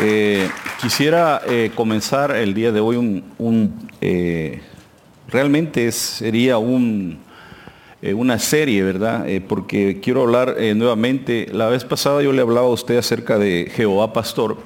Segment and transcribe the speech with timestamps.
[0.00, 0.48] Eh,
[0.80, 4.60] quisiera eh, comenzar el día de hoy un, eh,
[5.26, 7.18] realmente sería un,
[8.14, 9.26] una serie, ¿verdad?
[9.48, 14.12] porque quiero hablar nuevamente, la vez pasada yo le hablaba a usted acerca de Jehová
[14.12, 14.58] Pastor,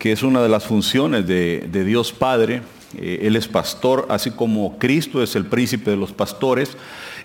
[0.00, 2.62] que es una de las funciones de, de Dios Padre.
[3.00, 6.76] él es pastor, así como Cristo es el príncipe de los pastores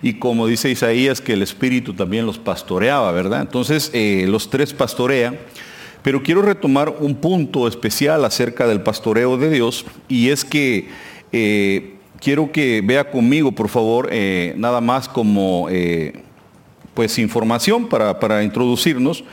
[0.04, 3.42] y como dice Isaías que el Espíritu también los pastoreaba, ¿verdad?
[3.42, 3.92] Entonces
[4.28, 5.40] los tres pastorean
[6.08, 10.88] pero quiero retomar un punto especial acerca del pastoreo de Dios y es que
[11.34, 16.24] eh, quiero que vea conmigo, por favor, eh, nada más como eh,
[16.94, 19.26] pues información para, para introducirnos.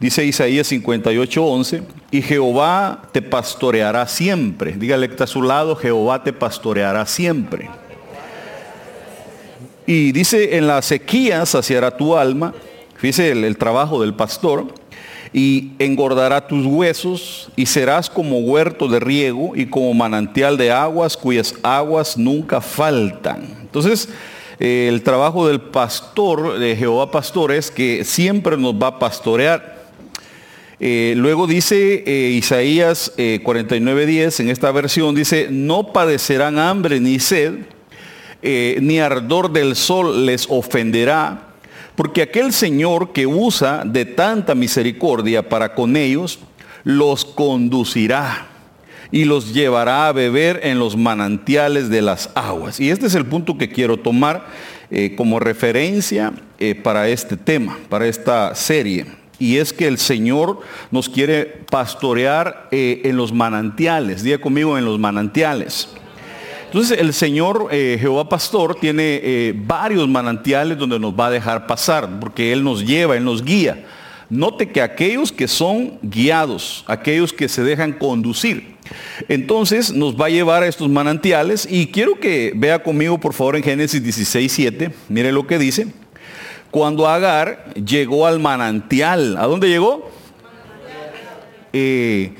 [0.00, 4.72] Dice Isaías 58:11, y Jehová te pastoreará siempre.
[4.72, 7.70] Dígale que está a su lado, Jehová te pastoreará siempre.
[9.86, 12.52] Y dice, en la sequía saciará tu alma.
[12.96, 14.74] Fíjese el trabajo del pastor
[15.32, 21.16] y engordará tus huesos y serás como huerto de riego y como manantial de aguas
[21.16, 23.44] cuyas aguas nunca faltan.
[23.62, 24.08] Entonces,
[24.58, 29.76] eh, el trabajo del pastor, de Jehová pastor, es que siempre nos va a pastorear.
[30.78, 37.54] Eh, luego dice eh, Isaías 49.10, en esta versión, dice, no padecerán hambre ni sed,
[38.42, 41.45] ni ardor del sol les ofenderá
[41.96, 46.38] porque aquel Señor que usa de tanta misericordia para con ellos,
[46.84, 48.46] los conducirá
[49.10, 52.80] y los llevará a beber en los manantiales de las aguas.
[52.80, 54.46] Y este es el punto que quiero tomar
[54.90, 59.06] eh, como referencia eh, para este tema, para esta serie.
[59.38, 60.60] Y es que el Señor
[60.90, 64.22] nos quiere pastorear eh, en los manantiales.
[64.22, 65.88] Diga conmigo en los manantiales.
[66.66, 71.66] Entonces el Señor eh, Jehová Pastor tiene eh, varios manantiales donde nos va a dejar
[71.66, 73.84] pasar, porque Él nos lleva, Él nos guía.
[74.28, 78.74] Note que aquellos que son guiados, aquellos que se dejan conducir,
[79.28, 83.56] entonces nos va a llevar a estos manantiales y quiero que vea conmigo por favor
[83.56, 85.86] en Génesis 16, 7, mire lo que dice.
[86.72, 90.10] Cuando Agar llegó al manantial, ¿a dónde llegó?
[91.72, 92.32] Eh,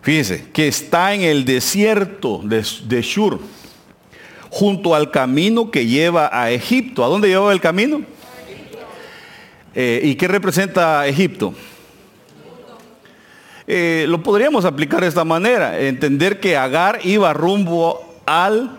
[0.00, 3.40] fíjese, que está en el desierto de, de Shur
[4.54, 7.04] junto al camino que lleva a Egipto.
[7.04, 8.02] ¿A dónde lleva el camino?
[9.74, 11.52] Eh, ¿Y qué representa Egipto?
[13.66, 18.78] Eh, lo podríamos aplicar de esta manera, entender que Agar iba rumbo al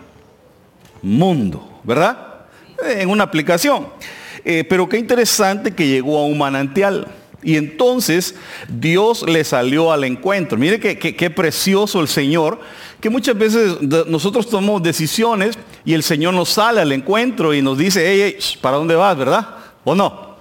[1.02, 2.46] mundo, ¿verdad?
[2.82, 3.88] Eh, en una aplicación.
[4.42, 7.06] pero qué interesante que llegó a un manantial.
[7.46, 8.34] Y entonces
[8.68, 10.58] Dios le salió al encuentro.
[10.58, 12.58] Mire qué, precioso el Señor,
[13.00, 17.78] que muchas veces nosotros tomamos decisiones y el Señor nos sale al encuentro y nos
[17.78, 19.48] dice, hey, ¿para dónde vas, verdad?
[19.84, 20.34] ¿O no?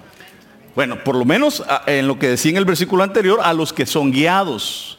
[0.74, 3.86] Bueno, por lo menos en lo que decía en el versículo anterior, a los que
[3.86, 4.98] son guiados,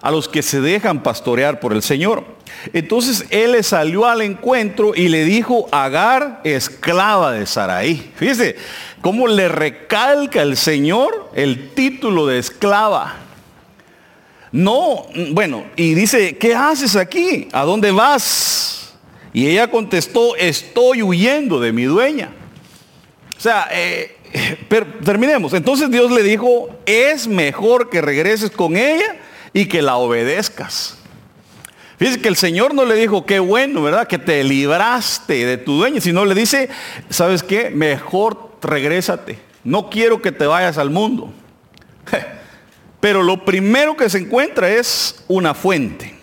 [0.00, 2.24] a los que se dejan pastorear por el Señor.
[2.72, 8.12] Entonces él le salió al encuentro y le dijo, Agar, esclava de Saraí.
[8.16, 8.56] Fíjese,
[9.04, 13.16] cómo le recalca el Señor el título de esclava.
[14.50, 17.48] No, bueno, y dice, ¿qué haces aquí?
[17.52, 18.94] ¿A dónde vas?
[19.34, 22.30] Y ella contestó, estoy huyendo de mi dueña.
[23.36, 24.16] O sea, eh,
[25.04, 25.52] terminemos.
[25.52, 29.16] Entonces Dios le dijo, es mejor que regreses con ella
[29.52, 30.96] y que la obedezcas.
[31.98, 34.08] Fíjese que el Señor no le dijo, qué bueno, ¿verdad?
[34.08, 36.70] Que te libraste de tu dueña, sino le dice,
[37.10, 37.68] ¿sabes qué?
[37.68, 39.38] Mejor regrésate.
[39.62, 41.32] No quiero que te vayas al mundo.
[43.00, 46.14] Pero lo primero que se encuentra es una fuente,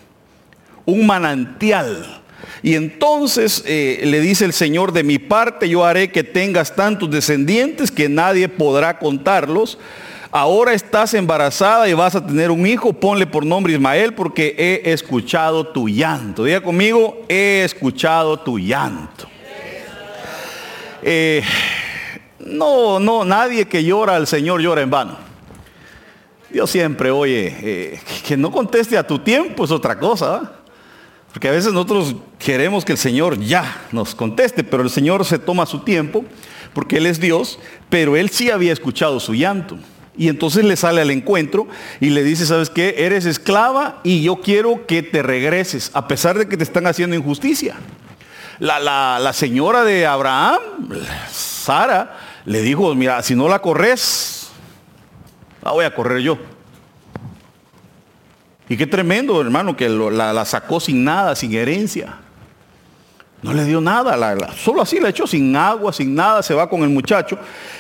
[0.86, 2.22] un manantial.
[2.64, 7.10] Y entonces eh, le dice el Señor, de mi parte yo haré que tengas tantos
[7.10, 9.78] descendientes que nadie podrá contarlos.
[10.32, 14.92] Ahora estás embarazada y vas a tener un hijo, ponle por nombre Ismael porque he
[14.92, 16.46] escuchado tu llanto.
[16.46, 19.28] Diga conmigo, he escuchado tu llanto.
[21.04, 21.44] Eh,
[22.46, 25.18] no, no, nadie que llora al Señor llora en vano.
[26.50, 30.54] Dios siempre, oye, eh, que no conteste a tu tiempo es otra cosa.
[31.32, 35.40] Porque a veces nosotros queremos que el Señor ya nos conteste, pero el Señor se
[35.40, 36.26] toma su tiempo
[36.74, 37.60] porque Él es Dios,
[37.90, 39.78] pero Él sí había escuchado su llanto.
[40.18, 41.68] Y entonces le sale al encuentro
[42.02, 42.96] y le dice, ¿sabes qué?
[42.98, 47.16] Eres esclava y yo quiero que te regreses, a pesar de que te están haciendo
[47.16, 47.76] injusticia.
[48.60, 48.80] La,
[49.20, 50.60] la señora de Abraham,
[51.32, 54.50] Sara, le dijo, mira, si no la corres,
[55.64, 56.38] la voy a correr yo.
[58.68, 62.18] Y qué tremendo, hermano, que la, sacó sin nada, sin herencia.
[63.42, 66.70] No le dio nada, la, solo así la echó, sin agua, sin nada, se va
[66.70, 67.38] con el muchacho.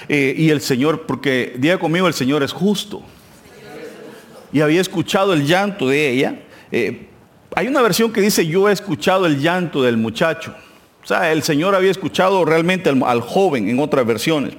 [0.09, 3.03] Eh, y el Señor, porque diga conmigo, el Señor es justo.
[4.51, 6.41] y había escuchado el llanto de ella.
[6.71, 7.07] Eh,
[7.55, 10.53] hay una versión que dice, yo he escuchado el llanto del muchacho.
[11.03, 14.53] O sea, el Señor había escuchado realmente al, joven en otras versiones.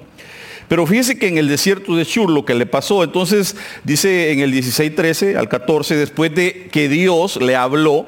[0.69, 4.41] Pero fíjese que en el desierto de Shur lo que le pasó, entonces dice en
[4.41, 8.07] el 16.13 al 14, después de que Dios le habló,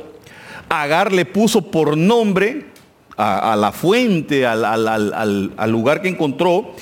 [0.71, 2.67] Agar le puso por nombre
[3.17, 6.73] a, la fuente, al, al lugar que encontró,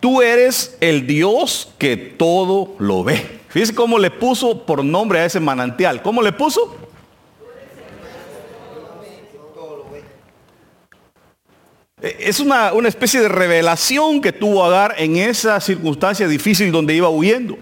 [0.00, 3.40] tú eres el Dios que todo lo ve.
[3.48, 6.02] Fíjese cómo le puso por nombre a ese manantial.
[6.02, 6.76] ¿Cómo le puso?
[12.02, 17.56] Es una, especie de revelación que tuvo Agar en esa circunstancia difícil donde iba huyendo.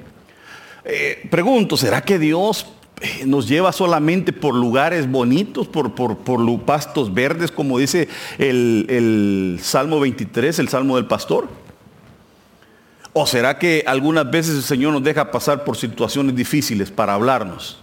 [0.85, 2.67] Eh, pregunto, ¿será que Dios
[3.03, 8.09] eh, nos lleva solamente por lugares bonitos, por, por, por pastos verdes, como dice
[8.39, 11.49] el, el Salmo 23, el Salmo del Pastor?
[13.13, 17.79] ¿O será que algunas veces el Señor nos deja pasar por situaciones difíciles para hablarnos?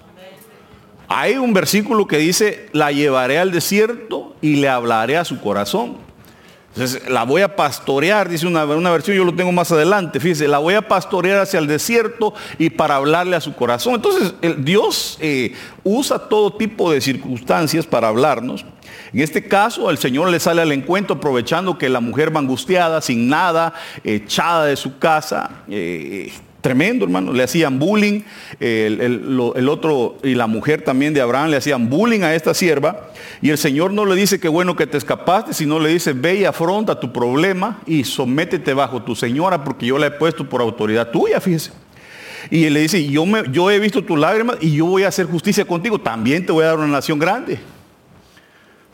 [1.08, 6.07] Hay un versículo que dice, la llevaré al desierto y le hablaré a su corazón.
[6.78, 10.48] Entonces, la voy a pastorear, dice una, una, versión, yo lo tengo más adelante, fíjese,
[10.48, 13.96] la voy a pastorear hacia el desierto y para hablarle a su corazón.
[13.96, 18.64] Entonces, el, Dios eh, usa todo tipo de circunstancias para hablarnos.
[19.12, 23.02] En este caso, el Señor le sale al encuentro aprovechando que la mujer va angustiada,
[23.02, 23.74] sin nada,
[24.04, 26.32] echada de su casa, eh,
[26.68, 27.32] Tremendo, hermano.
[27.32, 28.24] Le hacían bullying.
[28.60, 33.10] El, otro y la mujer también de Abraham le hacían bullying a esta sierva.
[33.42, 36.36] Y el Señor no le dice que bueno que te escapaste, sino le dice, ve
[36.36, 40.60] y afronta tu problema y sométete bajo tu señora porque yo la he puesto por
[40.60, 41.72] autoridad tuya, fíjese.
[42.52, 45.08] Y él le dice, yo, me, yo he visto tus lágrimas y yo voy a
[45.08, 46.02] hacer justicia contigo.
[46.02, 47.60] También te voy a dar una nación grande.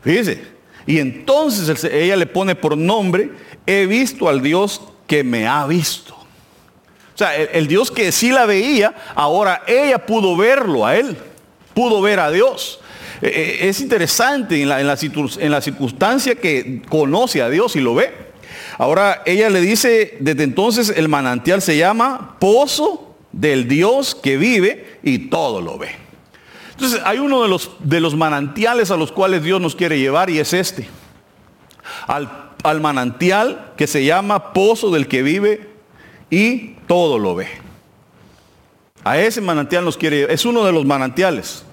[0.00, 0.44] Fíjese.
[0.86, 3.32] Y entonces ella le pone por nombre,
[3.66, 6.23] he visto al Dios que me ha visto.
[7.14, 11.16] O sea, el, Dios que sí la veía, ahora ella pudo verlo a él,
[11.72, 12.80] pudo ver a Dios.
[13.22, 17.94] Eh, eh, es interesante en la, en, la, circunstancia que conoce a Dios y lo
[17.94, 18.12] ve.
[18.78, 24.98] Ahora ella le dice, desde entonces el manantial se llama pozo del Dios que vive
[25.04, 25.90] y todo lo ve.
[26.72, 30.30] Entonces hay uno de los, de los manantiales a los cuales Dios nos quiere llevar
[30.30, 30.88] y es este.
[32.08, 35.73] Al, al manantial que se llama pozo del que vive
[36.30, 37.48] y todo lo ve.
[39.04, 41.64] A ese manantial nos quiere, es uno de los manantiales.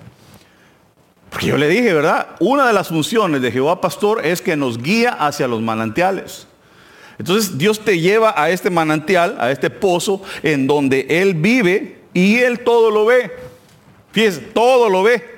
[1.30, 2.36] Porque yo le dije, ¿verdad?
[2.40, 6.46] Una de las funciones de Jehová Pastor es que nos guía hacia los manantiales.
[7.18, 12.38] Entonces Dios te lleva a este manantial, a este pozo, en donde Él vive y
[12.38, 13.32] Él todo lo ve.
[14.12, 15.31] Fíjese, todo lo ve.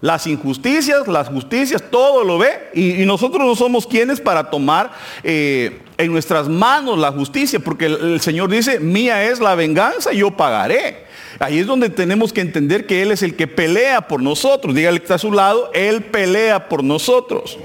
[0.00, 2.70] Las injusticias, las justicias, todo lo ve.
[2.72, 4.92] Y, nosotros no somos quienes para tomar
[5.22, 10.30] eh, en nuestras manos la justicia, porque el, Señor dice, mía es la venganza, yo
[10.30, 11.04] pagaré.
[11.38, 14.74] Ahí es donde tenemos que entender que Él es el que pelea por nosotros.
[14.74, 17.58] Dígale que está a su lado, Él pelea por nosotros.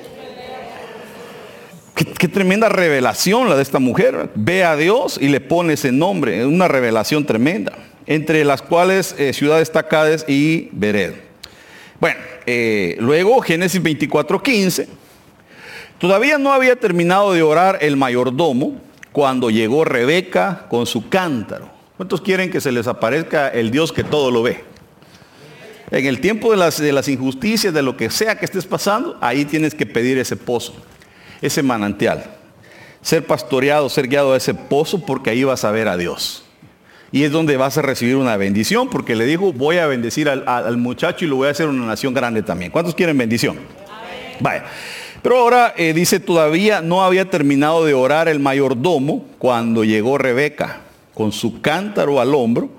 [1.95, 4.29] Qué, tremenda revelación la de esta mujer.
[4.35, 6.41] Ve a Dios y le pone ese nombre.
[6.41, 7.71] Es una revelación tremenda.
[8.05, 11.13] Entre las cuales eh, ciudades Tacades y Bered.
[12.00, 14.88] Bueno, eh, luego Génesis 24:15.
[15.97, 18.81] Todavía no había terminado de orar el mayordomo
[19.12, 21.69] cuando llegó Rebeca con su cántaro.
[21.97, 24.64] ¿Cuántos quieren que se les aparezca el Dios que todo lo ve?
[25.92, 29.18] En el tiempo de las, de las injusticias, de lo que sea que estés pasando,
[29.21, 30.73] ahí tienes que pedir ese pozo,
[31.42, 32.25] ese manantial.
[33.02, 36.44] Ser pastoreado, ser guiado a ese pozo porque ahí vas a ver a Dios.
[37.12, 40.78] Y es donde vas a recibir una bendición, porque le dijo, voy a bendecir al,
[40.78, 42.71] muchacho y lo voy a hacer una nación grande también.
[42.71, 43.57] ¿Cuántos quieren bendición?
[44.40, 44.66] Vaya.
[45.21, 50.81] Pero ahora eh, dice, todavía no había terminado de orar el mayordomo cuando llegó Rebeca
[51.14, 52.69] con su cántaro al hombro.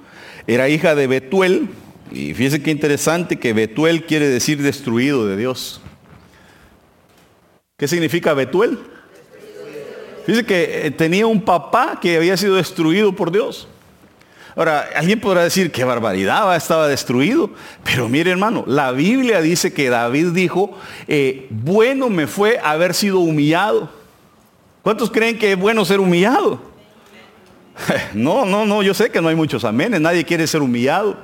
[0.47, 1.69] Era hija de Betuel.
[2.13, 5.81] Y fíjense qué interesante que Betuel quiere decir destruido de Dios.
[7.77, 8.79] ¿Qué significa Betuel?
[10.27, 13.69] Dice que eh, tenía un papá que había sido destruido por Dios.
[14.57, 17.51] Ahora, alguien podrá decir, qué barbaridad, estaba destruido.
[17.85, 23.19] Pero mire hermano, la Biblia dice que David dijo, eh, bueno me fue haber sido
[23.19, 23.91] humillado.
[24.83, 26.61] ¿Cuántos creen que es bueno ser humillado?
[28.15, 31.15] No, no, no, yo sé que no hay muchos amenes, nadie quiere ser humillado.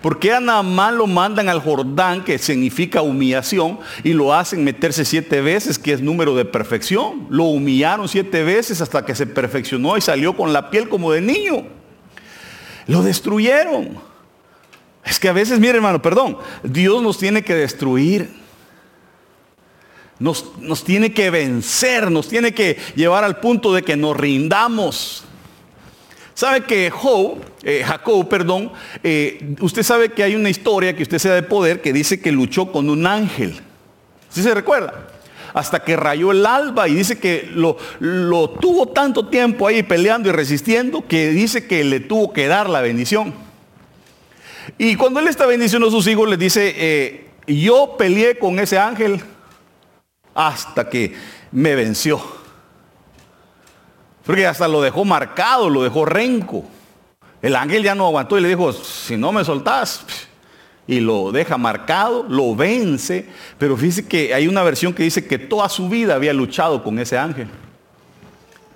[0.00, 5.04] ¿Por qué a Naamán lo mandan al Jordán, que significa humillación, y lo hacen meterse
[5.04, 7.26] siete veces, que es número de perfección?
[7.30, 11.20] Lo humillaron siete veces hasta que se perfeccionó y salió con la piel como de
[11.20, 11.64] niño.
[12.86, 13.98] Lo destruyeron.
[15.04, 18.42] Es que a veces, mire hermano, perdón, Dios nos tiene que destruir.
[20.18, 25.24] Nos, nos, tiene que vencer, nos tiene que llevar al punto de que nos rindamos.
[26.34, 26.92] Sabe que
[27.62, 28.72] eh, Jacob, perdón,
[29.02, 32.32] eh, usted sabe que hay una historia que usted sea de poder que dice que
[32.32, 33.60] luchó con un ángel.
[34.30, 35.13] ¿Sí se recuerda?
[35.54, 37.76] Hasta que rayó el alba y dice que lo,
[38.60, 42.80] tuvo tanto tiempo ahí peleando y resistiendo que dice que le tuvo que dar la
[42.80, 43.32] bendición.
[44.76, 48.78] Y cuando él está bendiciendo a sus hijos, les dice, eh, yo peleé con ese
[48.78, 49.22] ángel
[50.34, 51.14] hasta que
[51.52, 52.20] me venció.
[54.26, 56.64] Porque hasta lo dejó marcado, lo dejó renco.
[57.42, 60.04] El ángel ya no aguantó y le dijo, si no me soltás,
[60.86, 63.26] y lo deja marcado, lo vence.
[63.58, 66.98] Pero fíjese que hay una versión que dice que toda su vida había luchado con
[66.98, 67.48] ese ángel.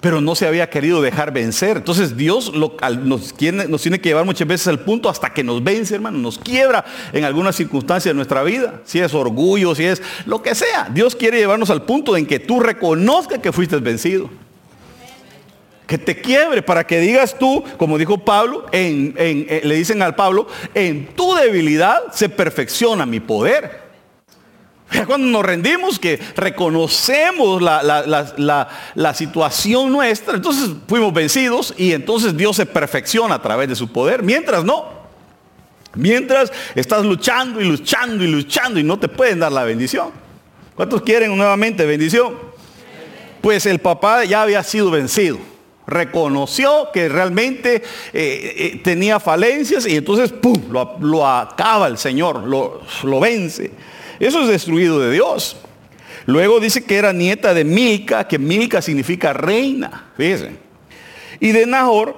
[0.01, 1.79] Pero no se había querido dejar vencer.
[1.79, 5.97] Entonces Dios nos, nos tiene que llevar muchas veces al punto hasta que nos vence,
[5.97, 6.19] hermano.
[6.19, 8.81] Nos quiebra en alguna circunstancia de nuestra vida.
[8.85, 10.89] Si es orgullo, si es lo que sea.
[10.93, 14.31] Dios quiere llevarnos al punto en que tú reconozcas que fuiste vencido
[15.89, 20.47] que te quiebre para que digas tú, como dijo Pablo, en, le dicen al Pablo,
[20.75, 23.89] en tu debilidad se perfecciona mi poder.
[25.07, 27.83] Cuando nos rendimos, que reconocemos la,
[28.95, 33.91] la, situación nuestra, entonces fuimos vencidos y entonces Dios se perfecciona a través de su
[33.91, 34.23] poder.
[34.23, 34.91] Mientras no,
[35.95, 40.11] mientras estás luchando y luchando y luchando y no te pueden dar la bendición.
[40.75, 42.37] ¿Cuántos quieren nuevamente bendición?
[43.41, 45.39] Pues el papá ya había sido vencido
[45.89, 50.63] reconoció que realmente eh, eh, tenía falencias y entonces ¡pum!
[50.71, 53.71] Lo, acaba el Señor, lo, lo, vence.
[54.21, 55.57] Eso es destruido de Dios.
[56.27, 60.53] Luego dice que era nieta de Milca, que Milca significa reina, fíjense.
[61.41, 62.15] Y de Nahor,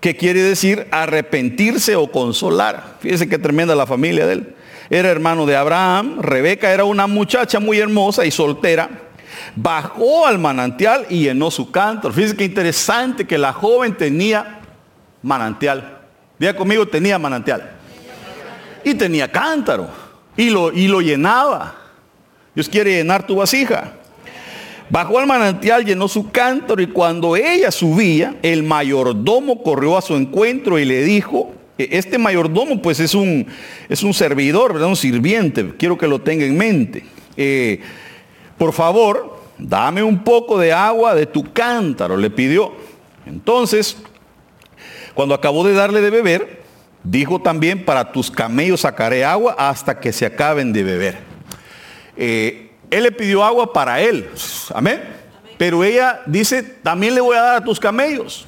[0.00, 2.96] que quiere decir arrepentirse o consolar.
[2.98, 4.54] Fíjense qué tremenda la familia de él.
[4.90, 9.03] Era hermano de Abraham, Rebeca era una muchacha muy hermosa y soltera
[9.56, 12.12] bajó al manantial y llenó su cántaro.
[12.12, 14.60] Fíjense qué interesante que la joven tenía
[15.22, 15.98] manantial.
[16.38, 17.72] Diga conmigo, tenía manantial.
[18.84, 19.88] Y tenía cántaro.
[20.36, 21.74] Y lo, y lo llenaba.
[22.54, 23.92] Dios quiere llenar tu vasija.
[24.90, 30.14] Bajó al manantial, llenó su cántaro y cuando ella subía, el mayordomo corrió a su
[30.14, 33.46] encuentro y le dijo, e, este mayordomo pues es un,
[33.88, 34.88] es un servidor, ¿verdad?
[34.88, 37.04] un sirviente, quiero que lo tenga en mente.
[37.36, 37.80] Eh,
[38.58, 42.72] por favor, dame un poco de agua de tu cántaro, le pidió.
[43.26, 43.96] Entonces,
[45.14, 46.62] cuando acabó de darle de beber,
[47.02, 51.18] dijo también, para tus camellos sacaré agua hasta que se acaben de beber.
[52.16, 54.28] Eh, él le pidió agua para él,
[54.72, 55.02] amén.
[55.58, 58.46] Pero ella dice, también le voy a dar a tus camellos.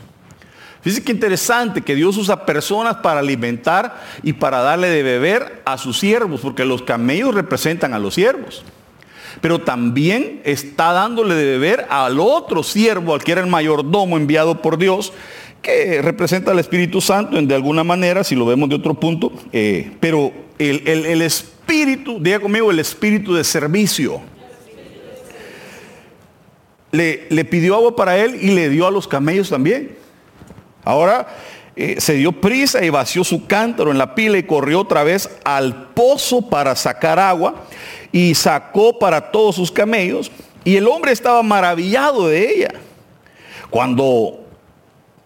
[0.83, 5.79] Fíjese qué interesante que Dios usa personas para alimentar y para darle de beber a
[5.79, 8.63] sus siervos, porque los camellos representan a los siervos
[9.41, 14.63] pero también está dándole de beber al otro siervo, al que era el mayordomo enviado
[14.63, 15.13] por Dios,
[15.63, 19.33] que representa al Espíritu Santo en de alguna manera, si lo vemos de otro punto,
[19.53, 24.21] eh, pero el, espíritu, diga conmigo, el espíritu de servicio.
[26.93, 29.97] Le, le, pidió agua para él y le dio a los camellos también.
[30.85, 31.27] Ahora
[31.79, 35.29] eh, se dio prisa y vació su cántaro en la pila y corrió otra vez
[35.45, 37.67] al pozo para sacar agua
[38.11, 40.33] y sacó para todos sus camellos.
[40.65, 42.71] Y el hombre estaba maravillado de ella.
[43.69, 44.41] Cuando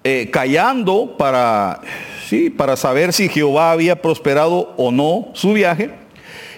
[0.03, 1.81] eh, callando para,
[2.27, 5.93] sí, para saber si Jehová había prosperado o no su viaje,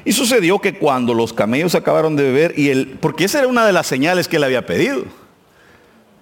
[0.04, 3.66] y sucedió que cuando los camellos acabaron de beber, y él, porque esa era una
[3.66, 5.04] de las señales que él había pedido.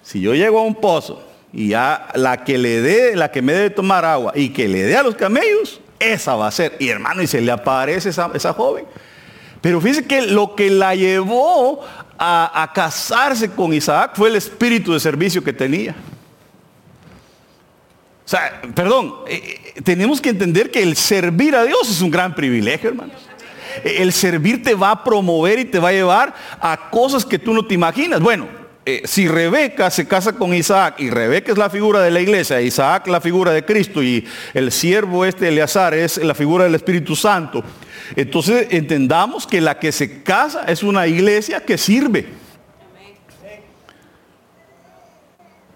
[0.03, 3.53] Si yo llego a un pozo y ya la que le dé, la que me
[3.53, 6.77] debe tomar agua y que le dé a los camellos, esa va a ser.
[6.79, 8.87] Y hermano, y se le aparece esa, esa joven.
[9.61, 11.85] Pero fíjese que lo que la llevó
[12.19, 15.95] a, casarse con Isaac fue el espíritu de servicio que tenía.
[18.25, 22.11] O sea, perdón, eh, eh, tenemos que entender que el servir a Dios es un
[22.11, 23.17] gran privilegio, hermanos.
[23.83, 27.53] El servir te va a promover y te va a llevar a cosas que tú
[27.53, 28.21] no te imaginas.
[28.21, 28.60] Bueno,
[28.91, 32.61] eh, si Rebeca se casa con Isaac y Rebeca es la figura de la iglesia,
[32.61, 37.15] Isaac la figura de Cristo y el siervo este Eleazar es la figura del Espíritu
[37.15, 37.63] Santo,
[38.17, 42.27] entonces entendamos que la que se casa es una iglesia que sirve.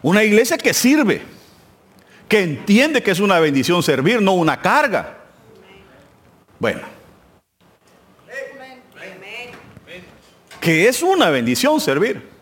[0.03, 1.23] Una iglesia que sirve,
[2.29, 5.19] que entiende que es una bendición servir, no una carga.
[6.59, 6.83] Bueno.
[10.61, 12.34] Que es una bendición servir.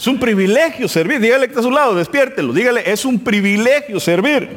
[0.00, 1.20] Es un privilegio servir.
[1.20, 2.54] Dígale que está a su lado, despiértelo.
[2.54, 4.48] Dígale, es un privilegio servir.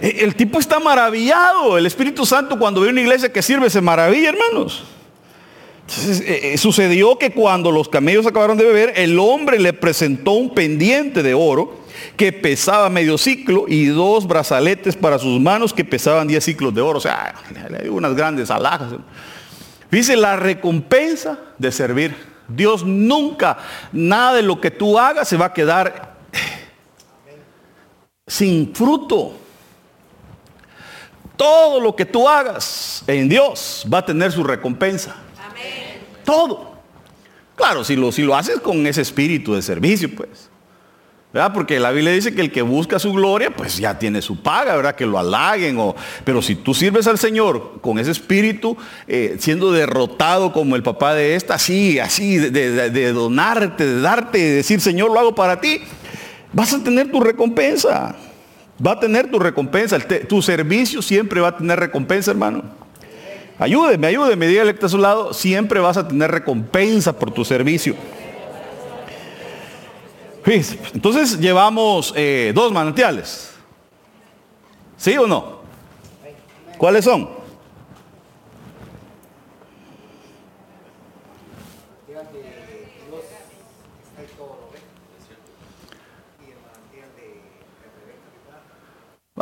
[0.00, 1.76] E, el tipo está maravillado.
[1.76, 4.84] El Espíritu Santo cuando ve una iglesia que sirve se maravilla, hermanos.
[5.82, 10.32] Entonces, e, e, sucedió que cuando los camellos acabaron de beber, el hombre le presentó
[10.32, 11.80] un pendiente de oro
[12.16, 16.80] que pesaba medio ciclo y dos brazaletes para sus manos que pesaban 10 ciclos de
[16.80, 16.96] oro.
[16.96, 17.34] O sea,
[17.90, 18.94] unas grandes alhajas.
[19.90, 22.29] Dice la recompensa de servir.
[22.54, 23.58] Dios nunca,
[23.92, 26.16] nada de lo que tú hagas se va a quedar
[28.26, 29.34] sin fruto.
[31.36, 35.16] Todo lo que tú hagas en Dios va a tener su recompensa.
[36.24, 36.70] Todo.
[37.56, 40.49] Claro, si lo, si lo haces con ese espíritu de servicio, pues.
[41.32, 44.74] Porque la Biblia dice que el que busca su gloria, pues ya tiene su paga,
[44.74, 44.96] ¿verdad?
[44.96, 45.78] Que lo halaguen.
[45.78, 45.94] O,
[46.24, 51.14] pero si tú sirves al Señor con ese espíritu, eh, siendo derrotado como el papá
[51.14, 55.82] de esta, así, así, de, donarte, de darte, de decir, Señor, lo hago para ti,
[56.52, 58.16] vas a tener tu recompensa.
[58.84, 59.98] Va a tener tu recompensa.
[60.00, 62.64] tu servicio siempre va a tener recompensa, hermano.
[63.60, 67.44] Ayúdeme, ayúdeme, dígale que está a su lado, siempre vas a tener recompensa por tu
[67.44, 67.94] servicio.
[70.44, 73.52] Entonces llevamos eh, dos manantiales.
[74.96, 75.60] ¿Sí o no?
[76.76, 77.40] ¿Cuáles son?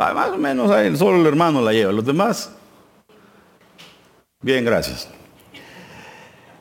[0.01, 1.91] Ah, más o menos ahí, solo el hermano la lleva.
[1.91, 2.51] Los demás.
[4.41, 5.09] Bien, gracias.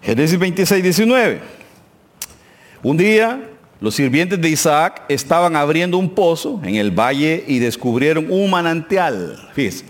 [0.03, 1.41] Génesis 26, 19.
[2.83, 3.41] Un día
[3.81, 9.49] los sirvientes de Isaac estaban abriendo un pozo en el valle y descubrieron un manantial.
[9.55, 9.85] Fíjense.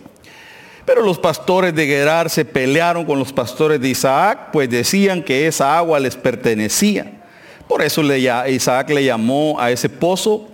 [0.85, 5.47] Pero los pastores de Gerar se pelearon con los pastores de Isaac, pues decían que
[5.47, 7.23] esa agua les pertenecía.
[7.66, 10.49] Por eso Isaac le llamó a ese pozo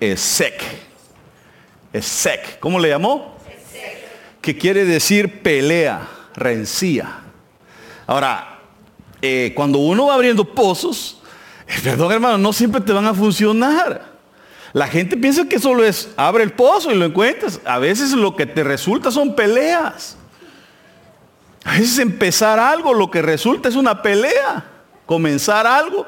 [0.00, 0.62] Esec.
[1.92, 2.58] Esec.
[2.58, 3.36] ¿Cómo le llamó?
[3.46, 3.98] Esec.
[4.42, 7.20] Que quiere decir pelea, rencía.
[8.06, 8.60] Ahora,
[9.20, 11.17] eh, cuando uno va abriendo pozos,
[11.82, 14.18] Perdón hermano, no siempre te van a funcionar.
[14.72, 17.60] La gente piensa que solo es abre el pozo y lo encuentras.
[17.64, 20.16] A veces lo que te resulta son peleas.
[21.64, 24.64] A veces empezar algo lo que resulta es una pelea.
[25.06, 26.06] Comenzar algo.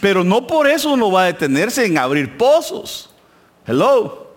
[0.00, 3.10] Pero no por eso uno va a detenerse en abrir pozos.
[3.66, 4.30] Hello.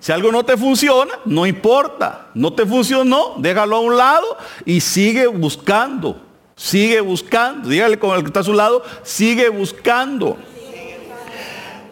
[0.00, 2.28] Si algo no te funciona, no importa.
[2.34, 6.29] No te funcionó, déjalo a un lado y sigue buscando.
[6.60, 7.70] Sigue buscando.
[7.70, 10.36] Dígale con el que está a su lado, sigue buscando.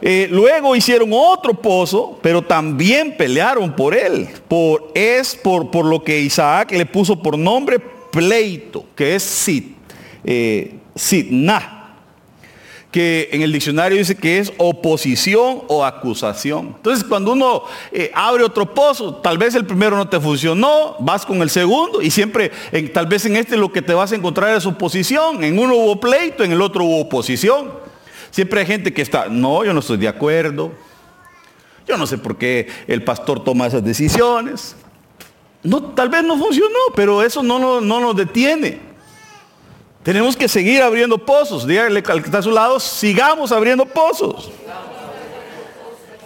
[0.02, 4.28] Eh, luego hicieron otro pozo, pero también pelearon por él.
[4.46, 9.74] Por, es por, por lo que Isaac le puso por nombre pleito, que es Sit,
[10.22, 10.74] eh,
[12.90, 16.74] que en el diccionario dice que es oposición o acusación.
[16.76, 21.26] Entonces, cuando uno eh, abre otro pozo, tal vez el primero no te funcionó, vas
[21.26, 22.50] con el segundo y siempre,
[22.94, 25.44] tal vez en este lo que te vas a encontrar es oposición.
[25.44, 27.70] En uno hubo pleito, en el otro hubo oposición.
[28.30, 30.72] Siempre hay gente que está, no, yo no estoy de acuerdo.
[31.86, 34.76] Yo no sé por qué el pastor toma esas decisiones.
[35.62, 38.87] No, tal vez no funcionó, pero eso no, no nos detiene.
[40.08, 41.66] Tenemos que seguir abriendo pozos.
[41.66, 44.50] Dígale al que está a su lado, sigamos abriendo pozos.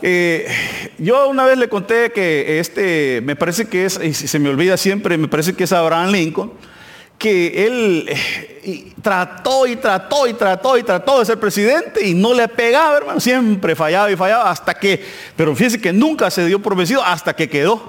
[0.00, 0.46] Eh,
[0.98, 4.76] yo una vez le conté que este, me parece que es, y se me olvida
[4.76, 6.52] siempre, me parece que es Abraham Lincoln,
[7.18, 12.34] que él eh, trató y trató y trató y trató de ser presidente y no
[12.34, 16.62] le pegaba, hermano, siempre fallaba y fallaba hasta que, pero fíjese que nunca se dio
[16.62, 17.82] por vencido hasta que quedó.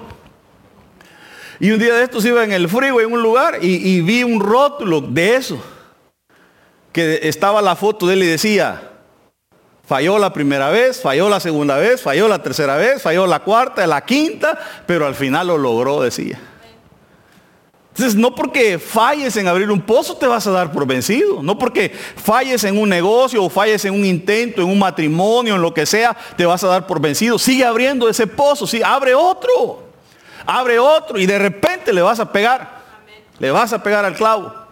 [1.60, 4.40] Y un día de estos iba en el frío en un lugar y vi un
[4.40, 5.64] rótulo de eso
[6.94, 8.92] que estaba la foto de él y decía,
[9.86, 13.86] falló la primera vez, falló la segunda vez, falló la tercera vez, falló la cuarta,
[13.88, 16.40] la quinta, pero al final lo logró, decía.
[17.90, 21.44] Entonces, no porque falles en abrir un pozo te vas a dar por vencido.
[21.44, 25.62] No porque falles en un negocio o falles en un intento, en un matrimonio, en
[25.62, 27.38] lo que sea, te vas a dar por vencido.
[27.38, 29.84] Sigue abriendo ese pozo, sí, abre otro.
[30.44, 32.82] Abre otro y de repente le vas a pegar.
[33.38, 34.63] Le vas a pegar al clavo.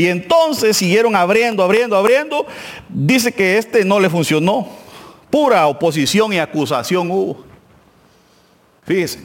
[0.00, 2.46] Y entonces siguieron abriendo, abriendo, abriendo.
[2.88, 4.66] Dice que este no le funcionó.
[5.28, 7.44] Pura oposición y acusación hubo.
[8.86, 9.20] Fíjese.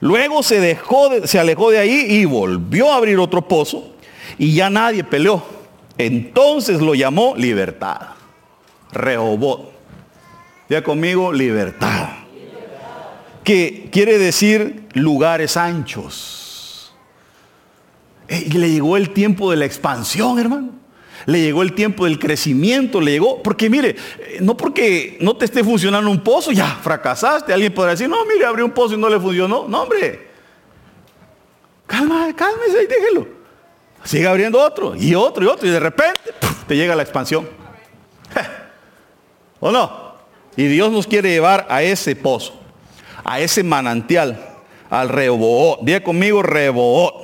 [0.00, 3.94] Luego se, dejó se alejó de ahí y volvió a abrir otro pozo
[4.36, 5.42] y ya nadie peleó.
[5.96, 8.08] Entonces lo llamó libertad.
[8.92, 9.72] Rehobot.
[10.68, 12.10] Ya conmigo, libertad.
[13.42, 16.43] Que quiere decir lugares anchos
[18.28, 20.70] y le llegó el tiempo de la expansión, hermano.
[21.26, 25.46] Le llegó el tiempo del crecimiento, le llegó, porque mire, eh, no porque no te
[25.46, 27.52] esté funcionando un pozo, ya fracasaste.
[27.52, 29.66] Alguien podrá decir, no, mire, abrí un pozo y no le funcionó.
[29.66, 30.28] No, hombre.
[31.86, 33.26] Calma, cálmese y déjelo.
[34.04, 36.20] Sigue abriendo otro y otro y otro y de repente
[36.66, 37.48] te llega la expansión.
[39.60, 40.14] ¿O no?
[40.56, 42.52] Y Dios nos quiere llevar a ese pozo,
[43.24, 44.38] a ese manantial,
[44.90, 45.80] al Reboot.
[45.82, 47.14] Diga conmigo Reboot,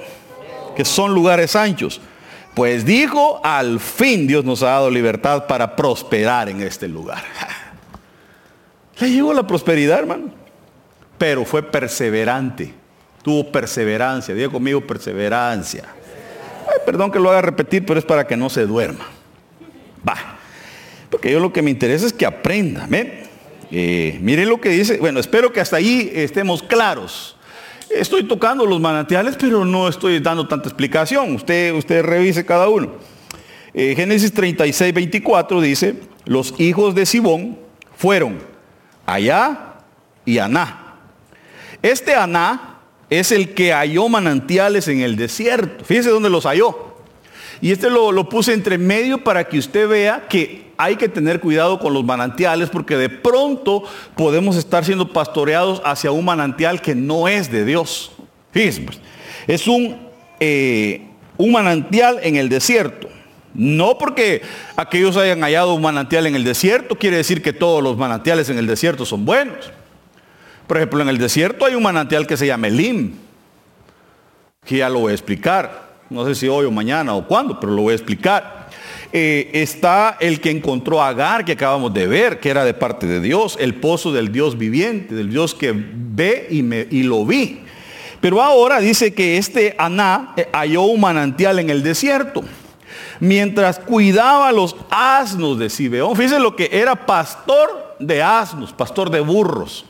[0.74, 2.00] que son lugares anchos.
[2.54, 7.22] Pues dijo, al fin Dios nos ha dado libertad para prosperar en este lugar.
[8.98, 10.30] Le llegó la prosperidad, hermano.
[11.16, 12.74] Pero fue perseverante.
[13.22, 14.34] Tuvo perseverancia.
[14.34, 15.84] Diga conmigo perseverancia.
[16.66, 19.06] Ay, perdón que lo haga repetir, pero es para que no se duerma.
[20.06, 20.16] Va.
[21.10, 22.88] Porque yo lo que me interesa es que aprenda.
[23.70, 24.98] Eh, miren lo que dice.
[24.98, 27.36] Bueno, espero que hasta ahí estemos claros.
[27.90, 31.34] Estoy tocando los manantiales, pero no estoy dando tanta explicación.
[31.34, 32.92] Usted, usted revise cada uno.
[33.74, 37.58] Eh, Génesis 36, 24 dice, los hijos de Sibón
[37.96, 38.38] fueron
[39.06, 39.74] Allá
[40.24, 40.98] y Aná.
[41.82, 45.84] Este Aná es el que halló manantiales en el desierto.
[45.84, 46.94] Fíjese dónde los halló.
[47.60, 51.40] Y este lo, lo puse entre medio para que usted vea que hay que tener
[51.40, 53.84] cuidado con los manantiales porque de pronto
[54.16, 58.12] podemos estar siendo pastoreados hacia un manantial que no es de Dios.
[58.50, 58.98] Fíjense, pues,
[59.46, 59.98] es un,
[60.40, 63.08] eh, un manantial en el desierto.
[63.52, 64.40] No porque
[64.74, 68.56] aquellos hayan hallado un manantial en el desierto, quiere decir que todos los manantiales en
[68.56, 69.70] el desierto son buenos.
[70.66, 73.16] Por ejemplo, en el desierto hay un manantial que se llama Elim,
[74.64, 75.90] que ya lo voy a explicar.
[76.08, 78.59] No sé si hoy o mañana o cuándo, pero lo voy a explicar.
[79.12, 83.08] Eh, está el que encontró a Agar, que acabamos de ver, que era de parte
[83.08, 87.26] de Dios, el pozo del Dios viviente, del Dios que ve y, me, y lo
[87.26, 87.60] vi.
[88.20, 92.44] Pero ahora dice que este Aná eh, halló un manantial en el desierto
[93.18, 96.14] mientras cuidaba los asnos de Sibeón.
[96.14, 99.84] Fíjense lo que era pastor de asnos, pastor de burros.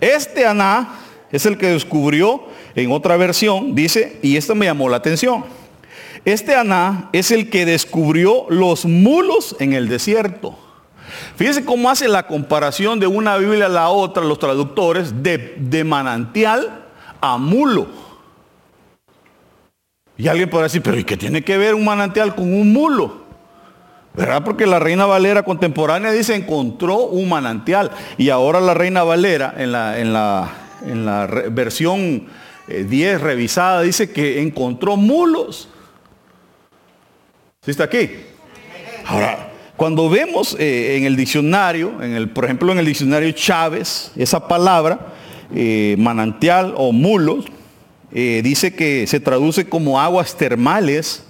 [0.00, 4.98] Este Aná es el que descubrió en otra versión, dice, y esto me llamó la
[4.98, 5.44] atención.
[6.24, 10.58] Este Aná es el que descubrió los mulos en el desierto.
[11.36, 15.84] Fíjense cómo hace la comparación de una Biblia a la otra, los traductores, de, de
[15.84, 16.84] manantial
[17.20, 17.86] a mulo.
[20.18, 23.26] Y alguien podrá decir, pero ¿y qué tiene que ver un manantial con un mulo?
[24.14, 24.42] ¿Verdad?
[24.44, 27.90] Porque la Reina Valera contemporánea dice encontró un manantial.
[28.16, 30.48] Y ahora la Reina Valera en la, en la,
[30.84, 32.26] en la versión
[32.68, 35.68] 10 eh, revisada dice que encontró mulos.
[37.62, 38.10] ¿Sí está aquí?
[39.06, 44.12] Ahora, cuando vemos eh, en el diccionario, en el, por ejemplo en el diccionario Chávez,
[44.16, 45.14] esa palabra,
[45.54, 47.44] eh, manantial o mulos,
[48.10, 51.25] dice que se traduce como aguas termales.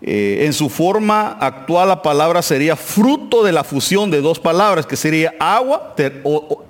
[0.00, 4.96] En su forma actual la palabra sería fruto de la fusión de dos palabras, que
[4.96, 5.94] sería agua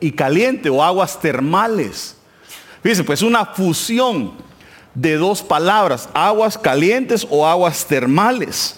[0.01, 2.17] y caliente o aguas termales.
[2.83, 4.33] Fíjense, pues una fusión
[4.95, 8.77] de dos palabras, aguas calientes o aguas termales.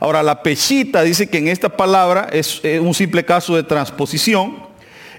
[0.00, 4.62] Ahora, la pechita dice que en esta palabra es, un simple caso de transposición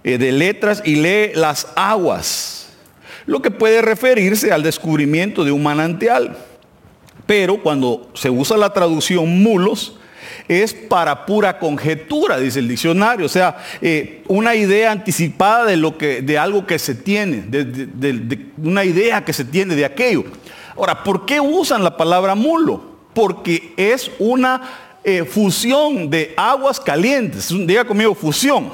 [0.04, 2.70] eh, de letras y lee las aguas,
[3.26, 6.38] lo que puede referirse al descubrimiento de un manantial.
[7.30, 9.94] Pero cuando se usa la traducción mulos,
[10.48, 13.28] es para pura conjetura, dice el diccionario.
[13.28, 18.48] O sea, eh, una idea anticipada de, lo que, de algo que se tiene, de,
[18.58, 20.24] una idea que se tiene de aquello.
[20.76, 22.82] Ahora, ¿por qué usan la palabra mulo?
[23.14, 27.50] Porque es una eh, fusión de aguas calientes.
[27.50, 28.72] Diga conmigo, fusión.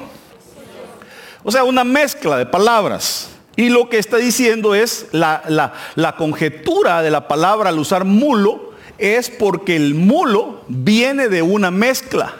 [1.44, 3.35] O sea, una mezcla de palabras.
[3.56, 8.04] Y lo que está diciendo es la, la, la conjetura de la palabra al usar
[8.04, 8.66] mulo
[8.98, 12.34] es porque el mulo viene de una mezcla.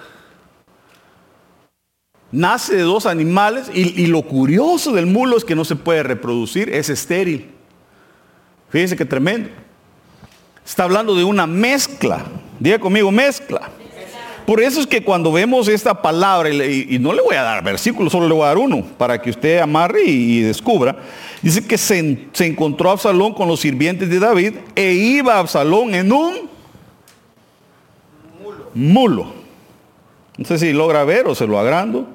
[2.33, 6.69] Nace de dos animales y, lo curioso del mulo es que no se puede reproducir,
[6.71, 7.51] es estéril.
[8.69, 9.49] Fíjense qué tremendo.
[10.65, 12.25] Está hablando de una mezcla.
[12.59, 13.71] Diga conmigo, mezcla.
[14.47, 18.09] Por eso es que cuando vemos esta palabra, y, no le voy a dar versículo,
[18.09, 20.97] solo le voy a dar uno, para que usted amarre y, descubra,
[21.43, 26.49] dice que se, encontró Absalón con los sirvientes de David e iba Absalón en un
[28.73, 29.33] mulo.
[30.37, 32.07] No sé si logra ver o se lo agrando.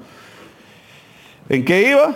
[1.50, 2.15] ¿En qué iba?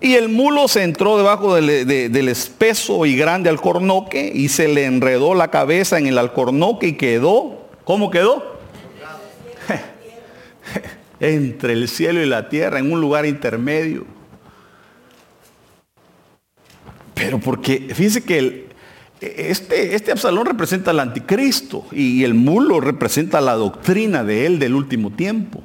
[0.00, 5.34] Y el mulo se entró debajo del, espeso y grande alcornoque y se le enredó
[5.34, 7.59] la cabeza en el alcornoque y quedó,
[7.90, 8.56] ¿cómo quedó?
[11.18, 14.06] Entre el cielo y la tierra, en un lugar intermedio.
[17.14, 18.68] Pero porque, fíjense que
[19.20, 24.76] este, este Absalón representa al anticristo y el mulo representa la doctrina de él del
[24.76, 25.60] último tiempo.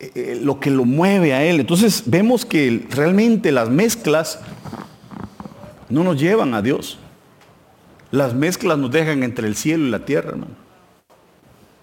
[0.00, 1.60] Eh, eh, lo que lo mueve a él.
[1.60, 4.38] Entonces vemos que realmente las mezclas
[5.88, 6.98] no nos llevan a Dios.
[8.10, 10.69] Las mezclas nos dejan entre el cielo y la tierra, hermano.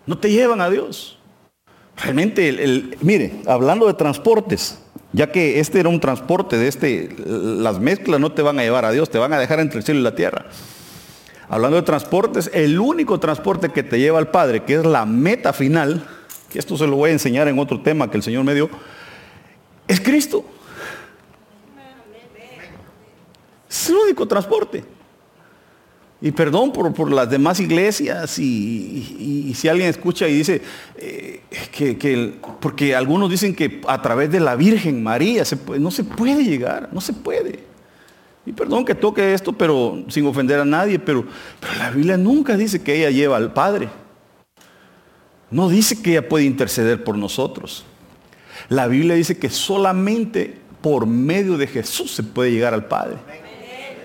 [0.07, 1.19] No te llevan a Dios.
[1.97, 4.79] Realmente, el, mire, hablando de transportes,
[5.13, 8.85] ya que este era un transporte de este, las mezclas no te van a llevar
[8.85, 10.45] a Dios, te van a dejar entre el cielo y la tierra.
[11.49, 15.53] Hablando de transportes, el único transporte que te lleva al Padre, que es la meta
[15.53, 16.07] final,
[16.49, 18.69] que esto se lo voy a enseñar en otro tema que el Señor me dio,
[19.87, 20.45] es Cristo.
[23.69, 24.96] Es el único transporte.
[26.19, 30.61] Y perdón por, las demás iglesias y, si alguien escucha y dice
[30.97, 35.43] eh, que, porque algunos dicen que a través de la Virgen María
[35.79, 37.59] no se puede llegar, no se puede.
[38.47, 41.25] Y perdón que toque esto, pero sin ofender a nadie, pero,
[41.59, 43.89] pero la Biblia nunca dice que ella lleva al Padre.
[45.51, 47.85] No dice que ella puede interceder por nosotros.
[48.69, 53.17] La Biblia dice que solamente por medio de Jesús se puede llegar al Padre.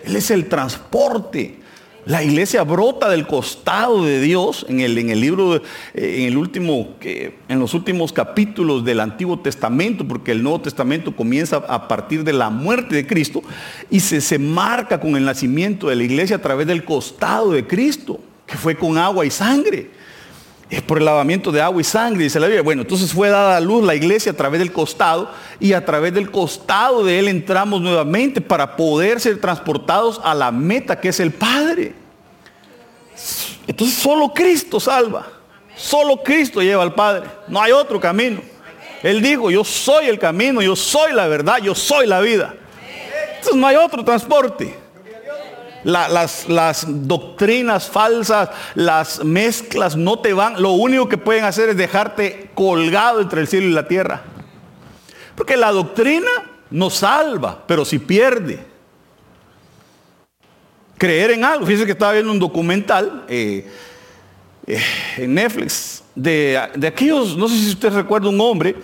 [0.05, 1.62] Él es el transporte.
[2.05, 5.61] La iglesia brota del costado de Dios en el, en el libro, eh,
[5.95, 11.59] en, el último, en los últimos capítulos del Antiguo Testamento, porque el Nuevo Testamento comienza
[11.69, 13.43] a partir de la muerte de Cristo
[13.89, 17.69] y se, se marca con el nacimiento de la iglesia a través del costado de
[17.69, 20.02] Cristo, que fue con agua y sangre
[20.73, 22.63] es por el lavamiento de agua y sangre, dice la Biblia.
[22.63, 25.31] Bueno, entonces fue dada a luz la iglesia a través del costado
[25.61, 30.51] y a través del costado de él entramos nuevamente para poder ser transportados a la
[30.51, 31.93] meta que es el Padre.
[33.67, 35.27] Entonces solo Cristo salva.
[35.77, 37.29] Solo Cristo lleva al Padre.
[37.49, 38.41] No hay otro camino.
[39.03, 42.55] Él dijo, yo soy el camino, yo soy la verdad, yo soy la vida.
[43.37, 44.82] Entonces no hay otro transporte
[45.85, 52.51] las, doctrinas falsas, las mezclas no te van, lo único que pueden hacer es dejarte
[52.55, 54.23] colgado entre el cielo y la tierra.
[55.35, 56.31] Porque la doctrina
[56.71, 58.65] no salva, pero si pierde.
[60.99, 61.67] Creer en algo.
[61.67, 63.69] Fíjense que estaba viendo un documental eh,
[64.67, 64.81] eh,
[65.17, 68.77] en Netflix de, aquellos, no sé si usted recuerda un hombre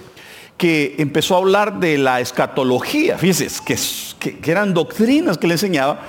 [0.57, 3.17] que empezó a hablar de la escatología.
[3.19, 3.49] Fíjense,
[4.19, 6.01] que, que eran doctrinas que le enseñaba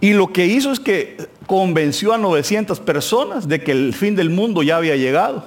[0.00, 4.30] y lo que hizo es que convenció a 900 personas de que el fin del
[4.30, 5.44] mundo ya había llegado.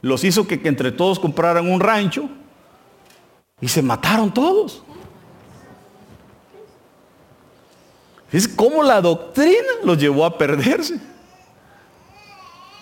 [0.00, 2.28] Los hizo que, entre todos compraran un rancho
[3.60, 4.82] y se mataron todos.
[8.30, 10.98] Es como la doctrina los llevó a perderse.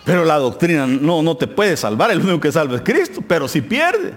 [0.04, 3.48] Pero la doctrina no, no te puede salvar, el único que salva es Cristo, pero
[3.48, 4.14] si pierde.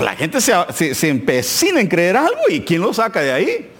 [0.00, 3.70] La gente se, se, se empecina en creer algo y ¿quién lo saca de ahí?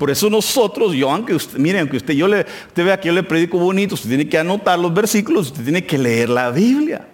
[0.00, 3.12] Por eso nosotros, yo aunque usted, miren, aunque usted, yo le, usted vea que yo
[3.12, 7.06] le predico bonito, usted tiene que anotar los versículos, usted tiene que leer la Biblia,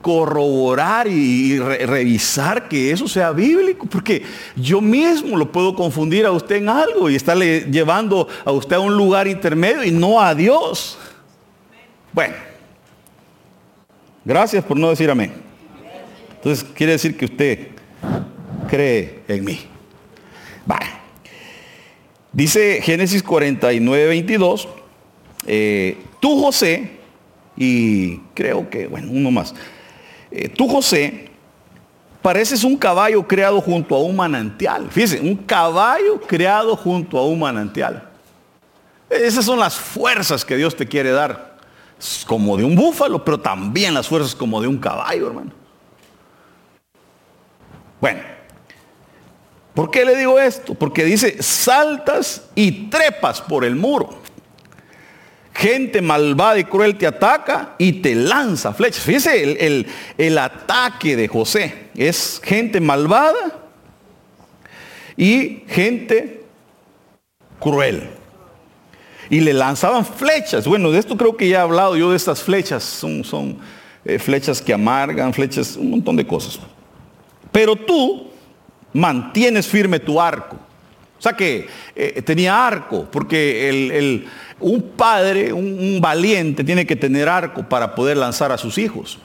[0.00, 4.24] corroborar y, revisar que eso sea bíblico, porque
[4.56, 8.80] yo mismo lo puedo confundir a usted en algo y estarle llevando a usted a
[8.80, 10.98] un lugar intermedio y no a Dios.
[12.12, 12.34] Bueno,
[14.24, 15.32] gracias por no decir amén.
[16.38, 17.68] Entonces quiere decir que usted
[18.68, 19.60] cree en mí.
[22.32, 24.68] Dice Génesis 49, 22,
[25.46, 26.98] eh, tú José,
[27.56, 29.54] y creo que, bueno, uno más,
[30.30, 31.28] eh, tú José,
[32.22, 34.88] pareces un caballo creado junto a un manantial.
[34.90, 38.08] Fíjense, un caballo creado junto a un manantial.
[39.10, 41.52] Esas son las fuerzas que Dios te quiere dar.
[42.26, 45.52] Como de un búfalo, pero también las fuerzas como de un caballo, hermano.
[48.00, 48.20] Bueno,
[49.74, 50.74] ¿Por qué le digo esto?
[50.74, 54.20] Porque dice, saltas y trepas por el muro.
[55.54, 59.02] Gente malvada y cruel te ataca y te lanza flechas.
[59.02, 59.86] Fíjese el,
[60.18, 61.90] el ataque de José.
[61.94, 63.60] Es gente malvada
[65.16, 66.44] y gente
[67.58, 68.10] cruel.
[69.30, 70.66] Y le lanzaban flechas.
[70.66, 72.82] Bueno, de esto creo que ya he hablado yo de estas flechas.
[72.82, 73.58] Son, son
[74.04, 76.58] eh, flechas que amargan, flechas, un montón de cosas.
[77.50, 78.31] Pero tú
[78.92, 80.56] mantienes firme tu arco.
[80.56, 84.26] O sea que eh, tenía arco, porque
[84.58, 89.18] un padre, un, valiente, tiene que tener arco para poder lanzar a sus hijos.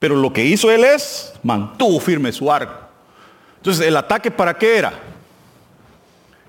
[0.00, 2.74] Pero lo que hizo él es, mantuvo firme su arco.
[3.58, 4.94] Entonces, ¿el ataque para qué era?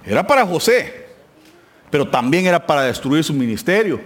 [0.04, 1.06] Era para José,
[1.92, 4.02] pero también era para destruir su ministerio,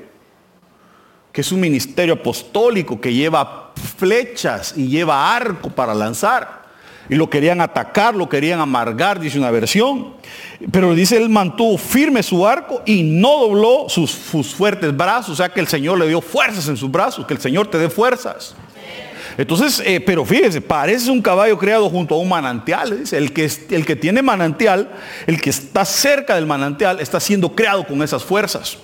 [1.31, 6.61] que es un ministerio apostólico que lleva flechas y lleva arco para lanzar
[7.09, 10.13] y lo querían atacar, lo querían amargar, dice una versión.
[10.71, 14.11] Pero dice, él mantuvo firme su arco y no dobló sus,
[14.55, 17.39] fuertes brazos, o sea que el Señor le dio fuerzas en sus brazos, que el
[17.39, 18.55] Señor te dé fuerzas.
[19.37, 22.99] Entonces, eh, pero fíjese, parece un caballo creado junto a un manantial.
[22.99, 24.91] Dice, el que, el que tiene manantial,
[25.25, 28.77] el que está cerca del manantial, está siendo creado con esas fuerzas.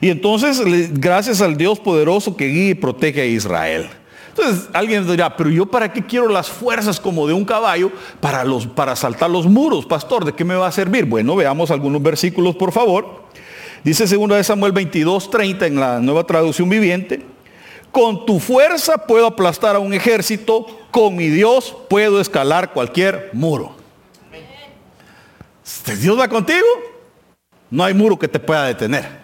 [0.00, 0.60] Y entonces,
[0.98, 3.88] gracias al Dios poderoso que guía y protege a Israel.
[4.34, 8.44] Entonces alguien dirá, pero yo para qué quiero las fuerzas como de un caballo para,
[8.74, 11.04] para saltar los muros, pastor, ¿de qué me va a servir?
[11.04, 13.24] Bueno, veamos algunos versículos, por favor.
[13.84, 17.26] Dice 2 de Samuel 22, 30 en la nueva traducción viviente.
[17.90, 23.76] Con tu fuerza puedo aplastar a un ejército, con mi Dios puedo escalar cualquier muro.
[25.62, 26.66] Si Dios va contigo,
[27.70, 29.20] no hay muro que te pueda detener.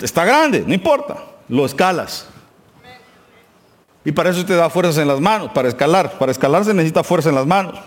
[0.00, 2.31] Está grande, no importa, lo escalas.
[4.04, 6.18] Y para eso te da fuerzas en las manos, para escalar.
[6.18, 7.78] Para escalar se necesita fuerza en las manos.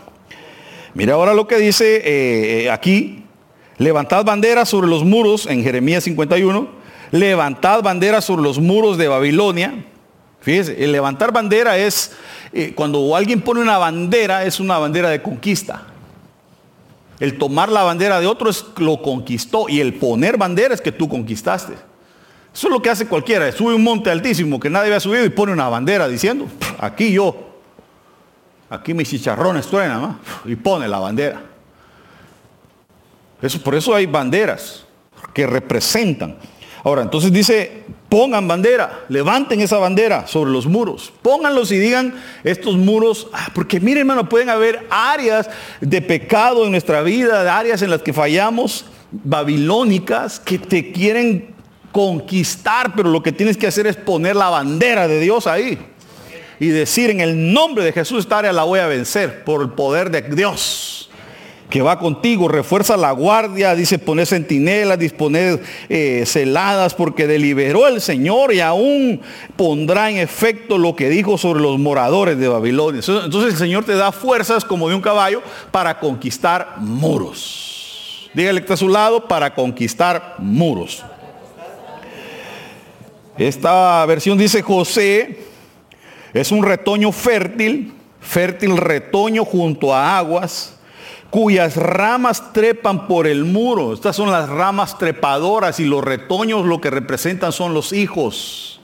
[0.93, 3.25] Mira ahora lo que dice eh, aquí.
[3.77, 6.69] Levantad banderas sobre los muros en Jeremías 51.
[7.11, 9.85] Levantad banderas sobre los muros de Babilonia.
[10.39, 12.11] Fíjese, el levantar bandera es,
[12.53, 15.87] eh, cuando alguien pone una bandera, es una bandera de conquista.
[17.19, 20.91] El tomar la bandera de otro es lo conquistó y el poner bandera es que
[20.91, 21.73] tú conquistaste.
[22.55, 23.51] Eso es lo que hace cualquiera.
[23.51, 26.47] Sube un monte altísimo que nadie había subido y pone una bandera diciendo,
[26.79, 27.35] aquí yo,
[28.69, 31.41] aquí mis chicharrones truenan, y pone la bandera.
[33.41, 34.85] Eso, por eso hay banderas
[35.33, 36.37] que representan.
[36.85, 42.13] Ahora, entonces dice, pongan bandera, levanten esa bandera sobre los muros, pónganlos y digan
[42.45, 45.49] estos muros, ah, porque miren hermano, pueden haber áreas
[45.81, 51.54] de pecado en nuestra vida, áreas en las que fallamos, babilónicas, que te quieren
[51.95, 55.79] conquistar, pero lo que tienes que hacer es poner la bandera de Dios ahí.
[56.59, 59.69] Y decir en el nombre de Jesús, esta área la voy a vencer por el
[59.69, 61.09] poder de Dios
[61.69, 68.01] que va contigo, refuerza la guardia, dice poner centinelas, disponer eh, celadas, porque deliberó el
[68.01, 69.21] Señor y aún
[69.55, 73.01] pondrá en efecto lo que dijo sobre los moradores de Babilonia.
[73.07, 78.29] Entonces el Señor te da fuerzas como de un caballo para conquistar muros.
[78.33, 81.03] Dígale que está a su lado para conquistar muros.
[83.37, 85.39] Esta versión dice José
[86.33, 90.77] es un retoño fértil, fértil retoño junto a aguas,
[91.29, 93.93] cuyas ramas trepan por el muro.
[93.93, 98.79] Estas son las ramas trepadoras y los retoños lo que representan son los hijos.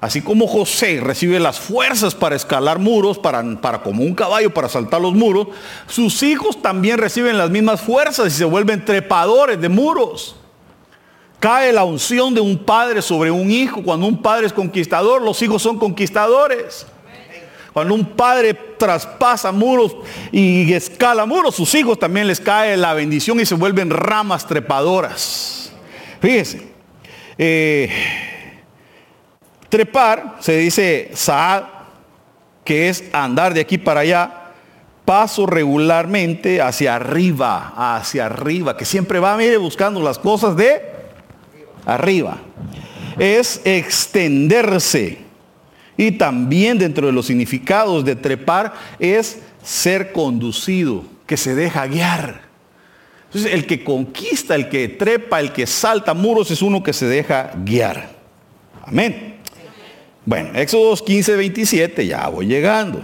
[0.00, 4.68] Así como José recibe las fuerzas para escalar muros, para, para, como un caballo para
[4.68, 5.48] saltar los muros,
[5.86, 10.36] sus hijos también reciben las mismas fuerzas y se vuelven trepadores de muros.
[11.40, 13.82] Cae la unción de un padre sobre un hijo.
[13.82, 16.86] Cuando un padre es conquistador, los hijos son conquistadores.
[17.72, 19.96] Cuando un padre traspasa muros
[20.30, 25.72] y escala muros, sus hijos también les cae la bendición y se vuelven ramas trepadoras.
[26.20, 26.68] Fíjense,
[27.38, 27.90] eh,
[29.70, 31.64] trepar se dice saad,
[32.64, 34.52] que es andar de aquí para allá,
[35.06, 40.99] paso regularmente hacia arriba, hacia arriba, que siempre va mire, buscando las cosas de
[41.86, 42.38] arriba,
[43.18, 45.18] es extenderse.
[45.96, 52.42] Y también dentro de los significados de trepar es ser conducido, que se deja guiar.
[53.26, 57.06] Entonces el que conquista, el que trepa, el que salta muros es uno que se
[57.06, 58.10] deja guiar.
[58.84, 59.36] Amén.
[60.24, 63.02] Bueno, Éxodo 15, 27, ya voy llegando.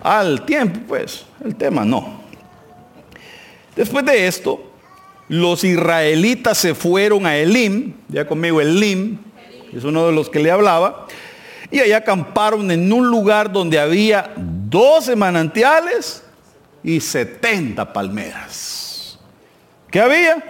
[0.00, 2.20] Al tiempo, pues, el tema no.
[3.76, 4.67] Después de esto,
[5.28, 9.18] los israelitas se fueron a Elim, ya conmigo Elim,
[9.72, 11.06] es uno de los que le hablaba,
[11.70, 16.24] y allá acamparon en un lugar donde había 12 manantiales
[16.82, 19.18] y 70 palmeras.
[19.90, 20.42] ¿Qué había?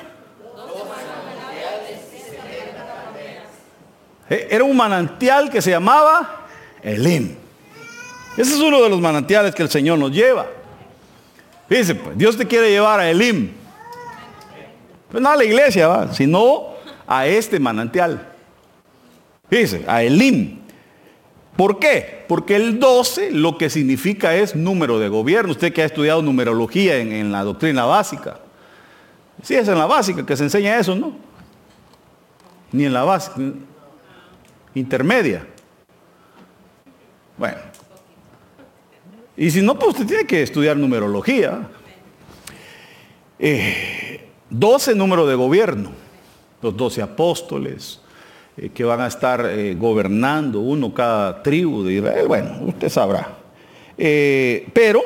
[4.30, 6.46] Eh, era un manantial que se llamaba
[6.82, 7.34] Elim.
[8.36, 10.46] Ese es uno de los manantiales que el Señor nos lleva.
[11.68, 13.52] Fíjense, pues, Dios te quiere llevar a Elim.
[15.10, 16.74] Pues no a la iglesia, sino
[17.06, 18.32] a este manantial.
[19.48, 20.58] Fíjese, a Elim.
[21.56, 22.24] ¿Por qué?
[22.28, 25.52] Porque el 12 lo que significa es número de gobierno.
[25.52, 28.38] Usted que ha estudiado numerología en, en la doctrina básica.
[29.42, 31.16] Sí, es en la básica que se enseña eso, ¿no?
[32.70, 33.36] Ni en la básica.
[34.74, 35.46] Intermedia.
[37.36, 37.58] Bueno.
[39.36, 41.68] Y si no, pues usted tiene que estudiar numerología.
[43.38, 44.07] Eh,
[44.50, 45.90] 12 número de gobierno,
[46.62, 48.00] los 12 apóstoles
[48.56, 52.26] eh, que van a estar eh, gobernando uno cada tribu de Israel.
[52.26, 53.36] Bueno, usted sabrá.
[53.96, 55.02] Eh, pero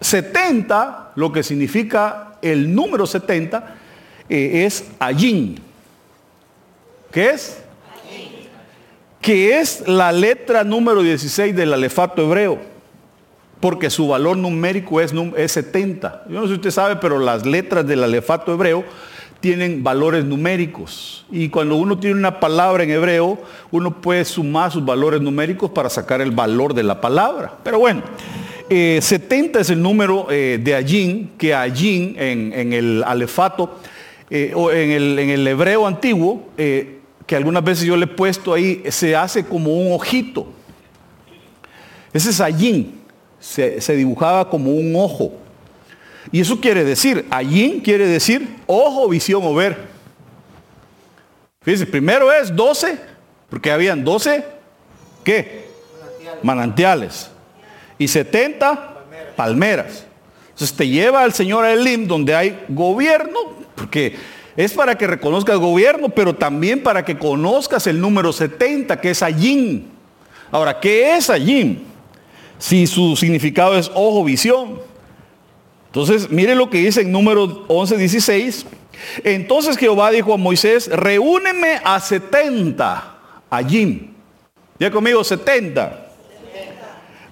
[0.00, 3.76] 70, lo que significa el número 70,
[4.28, 5.58] es allí.
[7.10, 7.58] ¿Qué es?
[9.20, 12.69] Que es la letra número 16 del alefato hebreo
[13.60, 16.24] porque su valor numérico es, es 70.
[16.28, 18.84] Yo no sé si usted sabe, pero las letras del alefato hebreo
[19.40, 21.24] tienen valores numéricos.
[21.30, 23.38] Y cuando uno tiene una palabra en hebreo,
[23.70, 27.54] uno puede sumar sus valores numéricos para sacar el valor de la palabra.
[27.62, 28.02] Pero bueno,
[28.68, 33.78] 70 eh, es el número eh, de Allín, que Allín en, el alefato,
[34.28, 39.16] eh, o en el, hebreo antiguo, que algunas veces yo le he puesto ahí, se
[39.16, 40.46] hace como un ojito.
[42.12, 42.99] Ese es Allín,
[43.40, 45.32] se, se dibujaba como un ojo.
[46.30, 49.88] Y eso quiere decir, allí quiere decir ojo, visión o ver.
[51.62, 52.98] Fíjense, primero es 12,
[53.48, 54.44] porque habían 12,
[55.24, 55.68] ¿qué?
[56.42, 57.30] Manantiales.
[57.98, 58.96] Y 70
[59.36, 60.06] palmeras.
[60.50, 63.38] Entonces te lleva al Señor Elim donde hay gobierno,
[63.74, 64.16] porque
[64.56, 69.10] es para que reconozcas el gobierno, pero también para que conozcas el número 70, que
[69.10, 69.86] es allí.
[70.50, 71.86] Ahora, ¿qué es allí?
[72.60, 74.78] Si su significado es ojo, visión.
[75.86, 78.66] Entonces, mire lo que dice en número 11, 16.
[79.24, 83.16] Entonces Jehová dijo a Moisés, reúneme a 70
[83.50, 84.10] allí.
[84.78, 86.06] Ya conmigo, 70.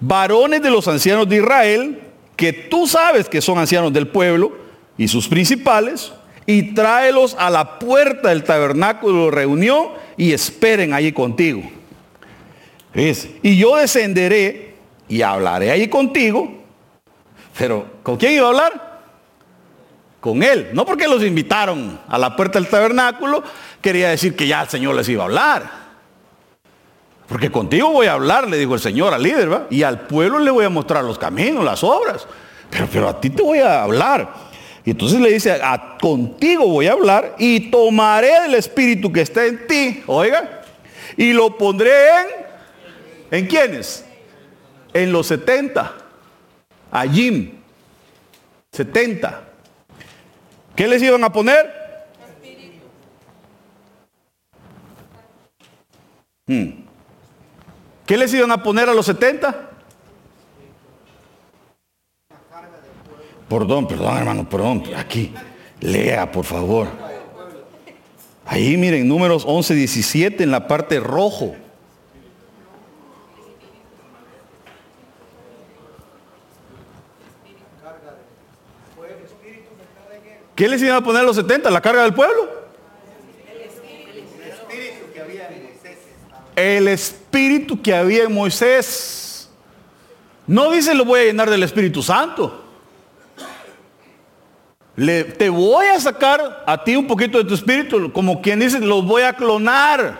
[0.01, 2.01] Varones de los ancianos de Israel,
[2.35, 4.57] que tú sabes que son ancianos del pueblo
[4.97, 6.11] y sus principales,
[6.45, 11.61] y tráelos a la puerta del tabernáculo de reunión y esperen allí contigo.
[13.43, 14.68] Y yo descenderé
[15.09, 16.59] y hablaré allí contigo
[17.59, 19.01] pero, ¿con quién iba a hablar?
[20.21, 20.69] Con él.
[20.71, 23.43] No porque los invitaron a la puerta del tabernáculo,
[23.81, 25.71] quería decir que ya el Señor les iba a hablar.
[27.27, 29.67] Porque contigo voy a hablar, le dijo el Señor al líder, ¿va?
[29.69, 32.25] Y al pueblo le voy a mostrar los caminos, las obras.
[32.69, 34.33] Pero, pero a ti te voy a hablar.
[34.85, 39.45] Y entonces le dice, a, contigo voy a hablar y tomaré el espíritu que está
[39.45, 40.61] en ti, oiga,
[41.17, 41.91] y lo pondré
[43.31, 44.05] en, ¿en quiénes?
[44.93, 45.95] En los 70
[46.91, 47.51] a Jim,
[48.71, 49.43] 70.
[50.75, 51.79] ¿Qué les iban a poner?
[56.47, 56.69] Hmm.
[58.05, 59.69] ¿Qué les iban a poner a los 70?
[63.47, 64.83] Perdón, perdón hermano, perdón.
[64.95, 65.33] Aquí,
[65.79, 66.87] lea por favor.
[68.45, 71.55] Ahí miren, números 11, 17 en la parte rojo.
[80.59, 81.71] ¿Qué les iban a poner los 70?
[81.71, 82.49] ¿La carga del pueblo?
[86.53, 89.49] El espíritu que había en Moisés.
[90.45, 92.61] No dice lo voy a llenar del Espíritu Santo.
[94.97, 99.05] Te voy a sacar a ti un poquito de tu espíritu, como quien dice, los
[99.05, 100.19] voy a clonar.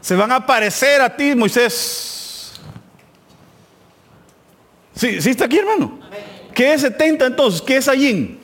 [0.00, 2.60] Se van a parecer a ti, Moisés.
[4.96, 6.00] ¿Sí, ¿sí está aquí, hermano?
[6.52, 7.62] ¿Qué es 70 entonces?
[7.62, 8.41] ¿Qué es allí?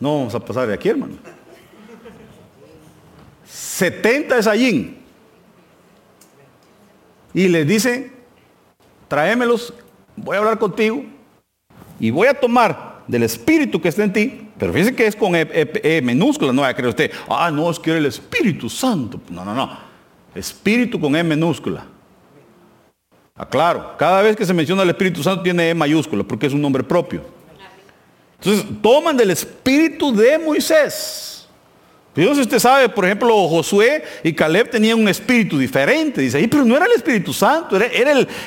[0.00, 1.14] No vamos a pasar de aquí, hermano.
[3.46, 4.98] 70 es allí.
[7.34, 8.12] Y les dice,
[9.06, 9.72] tráemelos,
[10.16, 11.04] voy a hablar contigo
[12.00, 14.48] y voy a tomar del espíritu que está en ti.
[14.58, 17.50] Pero fíjense que es con e, e, e minúscula, no va a creer usted, ah,
[17.50, 19.20] no, es que era el Espíritu Santo.
[19.30, 19.78] No, no, no.
[20.34, 21.86] Espíritu con E minúscula.
[23.36, 26.60] Aclaro, cada vez que se menciona el Espíritu Santo tiene E mayúscula porque es un
[26.60, 27.37] nombre propio.
[28.40, 31.46] Entonces, toman del espíritu de Moisés.
[32.14, 36.20] Dios, usted sabe, por ejemplo, Josué y Caleb tenían un espíritu diferente.
[36.20, 37.86] Dice, pero no era el Espíritu Santo, era,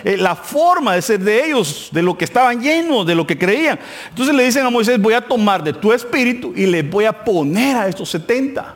[0.04, 3.38] eh, la forma de ser de ellos, de lo que estaban llenos, de lo que
[3.38, 3.80] creían.
[4.10, 7.24] Entonces le dicen a Moisés, voy a tomar de tu espíritu y le voy a
[7.24, 8.76] poner a estos 70.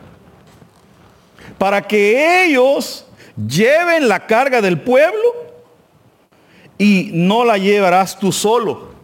[1.57, 3.05] Para que ellos
[3.35, 5.45] lleven la carga del pueblo
[6.77, 8.94] y no la llevarás tú solo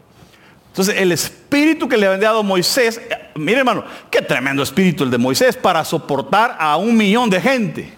[0.71, 5.11] entonces el espíritu que le había dado Moisés, eh, mire hermano, qué tremendo espíritu el
[5.11, 7.93] de Moisés para soportar a un millón de gente.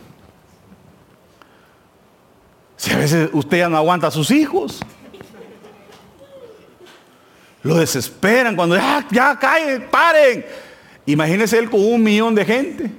[2.75, 4.79] Si a veces usted ya no aguanta a sus hijos.
[7.61, 10.43] Lo desesperan cuando ya, ya caen, paren.
[11.05, 12.89] Imagínese él con un millón de gente.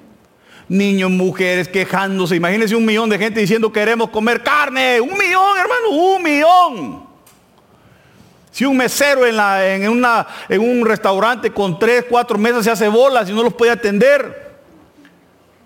[0.68, 2.36] Niños, mujeres quejándose.
[2.36, 5.00] Imagínese un millón de gente diciendo queremos comer carne.
[5.00, 7.13] Un millón, hermano, un millón.
[8.54, 13.28] Si un mesero en, una, en un restaurante con tres, cuatro mesas se hace bolas
[13.28, 14.54] y no los puede atender.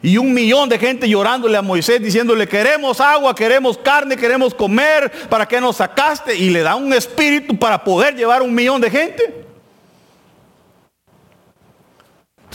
[0.00, 5.12] Y un millón de gente llorándole a Moisés diciéndole, queremos agua, queremos carne, queremos comer,
[5.28, 6.34] ¿para qué nos sacaste?
[6.34, 9.44] Y le da un espíritu para poder llevar un millón de gente.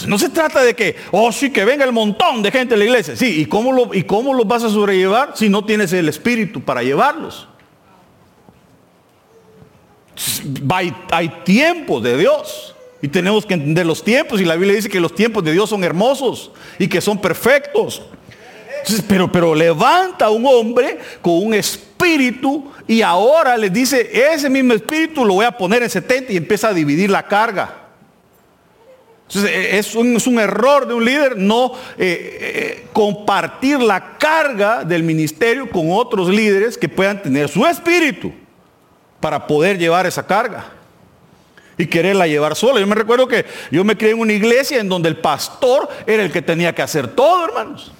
[0.07, 2.85] No se trata de que, oh sí, que venga el montón de gente a la
[2.85, 3.15] iglesia.
[3.15, 6.59] Sí, ¿y cómo, lo, ¿y cómo los vas a sobrellevar si no tienes el espíritu
[6.59, 7.47] para llevarlos?
[11.11, 12.75] Hay, tiempos de Dios.
[13.01, 14.39] Y tenemos que entender los tiempos.
[14.39, 18.01] Y la Biblia dice que los tiempos de Dios son hermosos y que son perfectos.
[19.07, 25.25] pero, pero levanta un hombre con un espíritu y ahora le dice, ese mismo espíritu
[25.25, 27.79] lo voy a poner en 70 y empieza a dividir la carga.
[29.35, 35.69] E, es un, error de un líder no eh, eh, compartir la carga del ministerio
[35.69, 38.31] con otros líderes que puedan tener su espíritu
[39.23, 40.65] para poder llevar esa carga
[41.77, 42.81] y quererla llevar sola.
[42.81, 46.23] Yo me recuerdo que yo me crié en una iglesia en donde el pastor era
[46.23, 47.93] el que tenía que hacer todo, hermanos.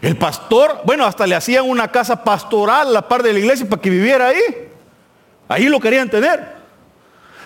[0.00, 3.68] El pastor, bueno, hasta le hacían una casa pastoral a la par de la iglesia
[3.68, 4.70] para que viviera ahí.
[5.48, 6.40] Ahí lo querían tener.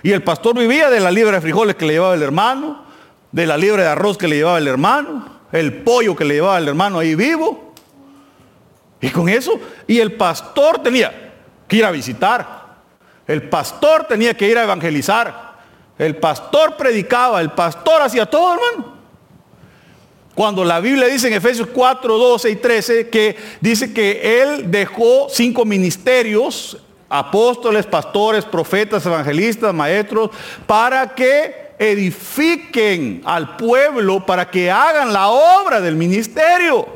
[0.02, 2.84] Y el pastor vivía de la libra de frijoles que le llevaba el hermano,
[3.32, 6.58] de la libra de arroz que le llevaba el hermano, el pollo que le llevaba
[6.58, 7.72] el hermano ahí vivo.
[9.00, 11.32] Y con eso, y el pastor tenía
[11.66, 12.65] que ir a visitar.
[13.26, 15.56] El pastor tenía que ir a evangelizar.
[15.98, 18.96] El pastor predicaba, el pastor hacía todo, hermano.
[20.34, 25.28] Cuando la Biblia dice en Efesios 4, 12 y 13 que dice que él dejó
[25.30, 26.76] cinco ministerios
[27.08, 30.30] apóstoles, pastores, profetas, evangelistas, maestros,
[30.66, 36.86] para que edifiquen al pueblo, para que hagan la obra del ministerio.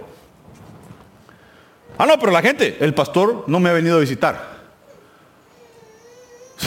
[1.96, 4.49] Ah, no, pero la gente, el pastor no me ha venido a visitar.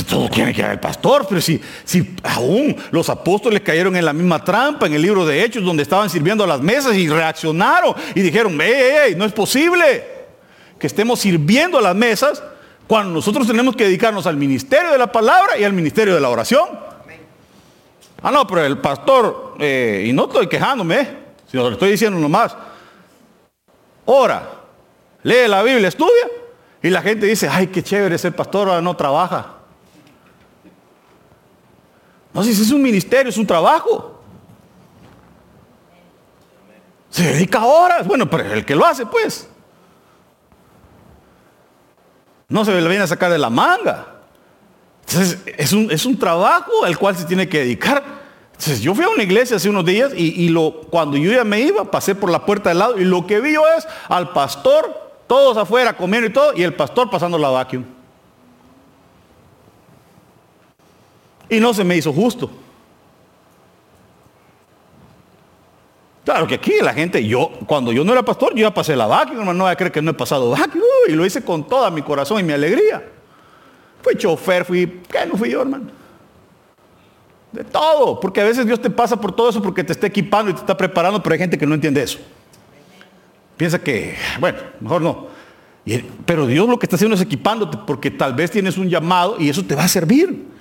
[0.10, 4.14] Todos quieren que haga el pastor, pero si, si aún los apóstoles cayeron en la
[4.14, 7.94] misma trampa en el libro de Hechos, donde estaban sirviendo a las mesas y reaccionaron
[8.16, 10.04] y dijeron, no es posible
[10.80, 12.42] que estemos sirviendo a las mesas
[12.88, 16.30] cuando nosotros tenemos que dedicarnos al ministerio de la palabra y al ministerio de la
[16.30, 16.68] oración.
[18.24, 21.08] Ah, no, pero el pastor, eh, y no estoy quejándome,
[21.50, 22.56] sino lo estoy diciendo nomás.
[24.06, 24.50] Ora,
[25.22, 26.30] lee la Biblia, estudia,
[26.82, 29.63] y la gente dice, ay, qué chévere ser pastor, ahora no trabaja.
[32.34, 34.22] No, si es un ministerio, es un trabajo.
[37.10, 38.08] Se dedica horas.
[38.08, 39.48] Bueno, pero el que lo hace, pues.
[42.50, 44.08] No se le viene a sacar de la manga.
[45.08, 48.04] Entonces, es un, es un trabajo al cual se tiene que dedicar.
[48.54, 51.60] Entonces, yo fui a una iglesia hace unos días y, lo, cuando yo ya me
[51.60, 55.12] iba, pasé por la puerta del lado y lo que vi yo es al pastor,
[55.28, 57.84] todos afuera comiendo y todo, y el pastor pasando la vacuum.
[61.54, 62.50] Y no se me hizo justo.
[66.26, 69.06] Claro que aquí la gente, yo, cuando yo no era pastor, yo ya pasé la
[69.06, 70.72] vaca, hermano, no voy a creer que no he pasado vaca,
[71.08, 73.04] y lo hice con toda mi corazón y mi alegría.
[74.02, 75.92] Fui chofer, fui, ¿qué no fui yo, hermano?
[77.52, 80.50] De todo, porque a veces Dios te pasa por todo eso porque te está equipando
[80.50, 82.18] y te está preparando, pero hay gente que no entiende eso.
[83.58, 85.28] Piensa que, bueno, mejor no.
[86.26, 89.50] pero Dios lo que está haciendo es equipándote porque tal vez tienes un llamado y
[89.50, 90.53] eso te va a servir.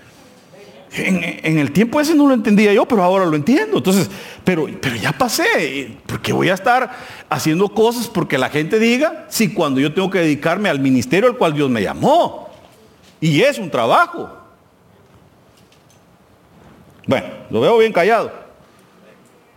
[0.95, 3.79] En, el tiempo ese no lo entendía yo, pero ahora lo entiendo.
[3.79, 4.11] Entonces,
[4.45, 6.91] pero, pero ya pasé, porque voy a estar
[7.31, 11.39] haciendo cosas porque la gente diga, si cuando yo tengo que dedicarme al ministerio al
[11.39, 12.51] cual Dios me llamó.
[13.21, 14.31] Y es un trabajo.
[17.07, 18.33] Bueno, lo veo bien callado.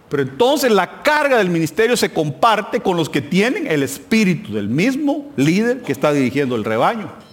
[0.08, 4.70] Pero entonces la carga del ministerio se comparte con los que tienen el espíritu del
[4.70, 7.25] mismo líder que está dirigiendo el rebaño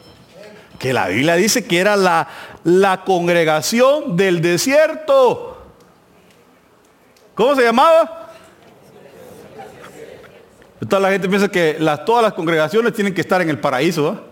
[0.82, 2.26] que la Biblia dice que era la,
[2.64, 5.56] la congregación del desierto.
[7.36, 8.32] ¿Cómo se llamaba?
[10.80, 14.24] Toda la gente piensa que las, todas las congregaciones tienen que estar en el paraíso.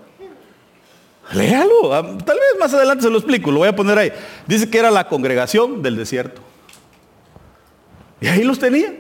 [1.33, 1.95] Léalo.
[1.95, 3.53] Ah, tal vez más adelante se lo explico.
[3.53, 4.13] Lo voy a poner ahí.
[4.49, 6.41] Dice que era la congregación del desierto.
[8.21, 8.93] Y ahí los tenía.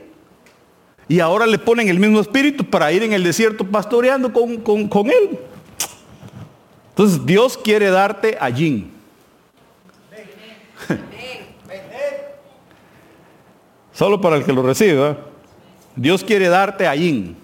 [1.08, 4.86] Y ahora le ponen el mismo espíritu para ir en el desierto pastoreando con, con,
[4.86, 5.49] con él.
[7.00, 8.90] Entonces Dios quiere darte allí.
[13.94, 15.16] Solo para el que lo reciba.
[15.96, 17.34] Dios quiere darte allí.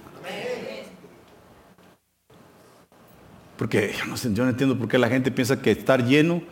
[3.56, 6.42] Porque yo no, sé, yo no entiendo por qué la gente piensa que estar lleno,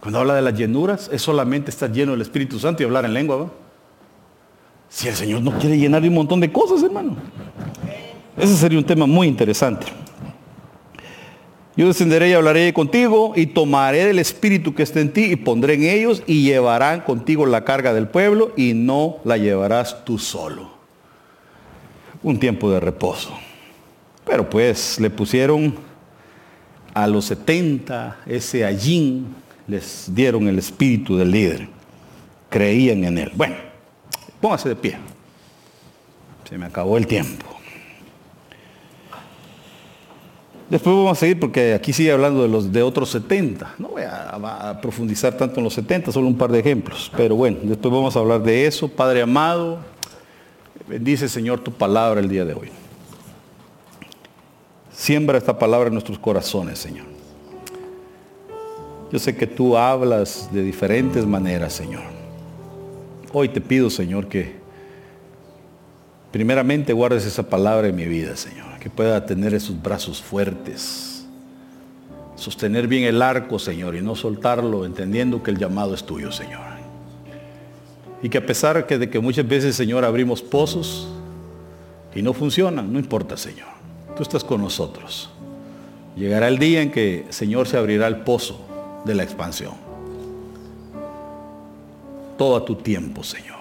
[0.00, 3.14] cuando habla de las llenuras, es solamente estar lleno del Espíritu Santo y hablar en
[3.14, 3.48] lengua.
[4.88, 7.14] Si el Señor no quiere llenar de un montón de cosas, hermano.
[8.36, 9.86] Ese sería un tema muy interesante.
[11.76, 15.74] Yo descenderé y hablaré contigo y tomaré del espíritu que está en ti y pondré
[15.74, 20.70] en ellos y llevarán contigo la carga del pueblo y no la llevarás tú solo.
[22.22, 23.32] Un tiempo de reposo.
[24.26, 25.74] Pero pues le pusieron
[26.92, 29.34] a los 70 ese allín,
[29.66, 31.68] les dieron el espíritu del líder.
[32.50, 33.32] Creían en él.
[33.34, 33.70] Bueno,
[34.40, 34.96] Póngase de pie.
[36.48, 37.46] Se me acabó el tiempo.
[40.70, 43.74] Después vamos a seguir porque aquí sigue hablando de los de otros 70.
[43.78, 47.10] No voy a, a, profundizar tanto en los 70, solo un par de ejemplos.
[47.16, 48.86] Pero bueno, después vamos a hablar de eso.
[48.86, 49.80] Padre amado,
[50.86, 52.68] bendice Señor tu palabra el día de hoy.
[54.92, 57.06] Siembra esta palabra en nuestros corazones, Señor.
[59.10, 62.04] Yo sé que tú hablas de diferentes maneras, Señor.
[63.32, 64.54] Hoy te pido, Señor, que
[66.30, 71.26] primeramente guardes esa palabra en mi vida, Señor que pueda tener esos brazos fuertes.
[72.34, 76.62] Sostener bien el arco, Señor, y no soltarlo, entendiendo que el llamado es tuyo, Señor.
[78.22, 81.08] Y que a pesar de que muchas veces, Señor, abrimos pozos
[82.14, 83.68] y no funcionan, no importa, Señor.
[84.16, 85.30] Tú estás con nosotros.
[86.16, 88.60] Llegará el día en que, Señor, se abrirá el pozo
[89.04, 89.74] de la expansión.
[92.38, 93.58] Todo a tu tiempo, Señor.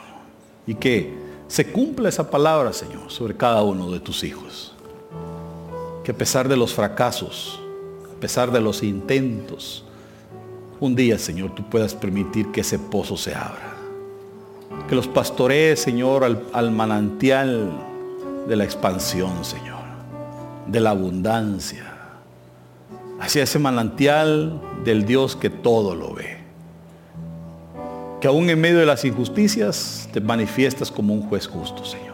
[0.66, 1.14] Y que
[1.50, 4.69] se cumpla esa palabra, Señor, sobre cada uno de tus hijos
[6.10, 7.60] que a pesar de los fracasos,
[8.12, 9.84] a pesar de los intentos,
[10.80, 13.76] un día, Señor, tú puedas permitir que ese pozo se abra.
[14.88, 17.70] Que los pastorees, Señor, al, al manantial
[18.47, 19.84] de la expansión, Señor,
[20.66, 21.93] de la abundancia,
[23.20, 26.39] hacia ese manantial del Dios que todo lo ve.
[28.20, 32.09] Que aún en medio de las injusticias te manifiestas como un juez justo, Señor.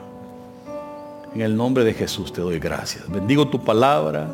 [1.36, 3.12] En el nombre de Jesús te doy gracias.
[3.12, 4.30] Bendigo tu palabra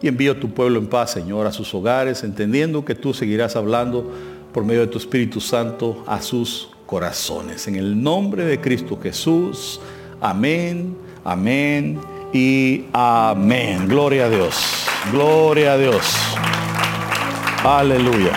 [0.00, 3.54] y envío a tu pueblo en paz, Señor, a sus hogares, entendiendo que tú seguirás
[3.54, 4.10] hablando
[4.54, 7.68] por medio de tu Espíritu Santo a sus corazones.
[7.68, 9.78] En el nombre de Cristo Jesús.
[10.22, 12.00] Amén, amén
[12.32, 13.86] y amén.
[13.86, 14.86] Gloria a Dios.
[15.12, 16.14] Gloria a Dios.
[17.62, 18.32] Aleluya.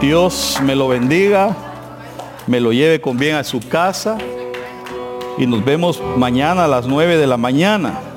[0.00, 1.54] Dios me lo bendiga,
[2.46, 4.16] me lo lleve con bien a su casa
[5.38, 8.13] y nos vemos mañana a las 9 de la mañana.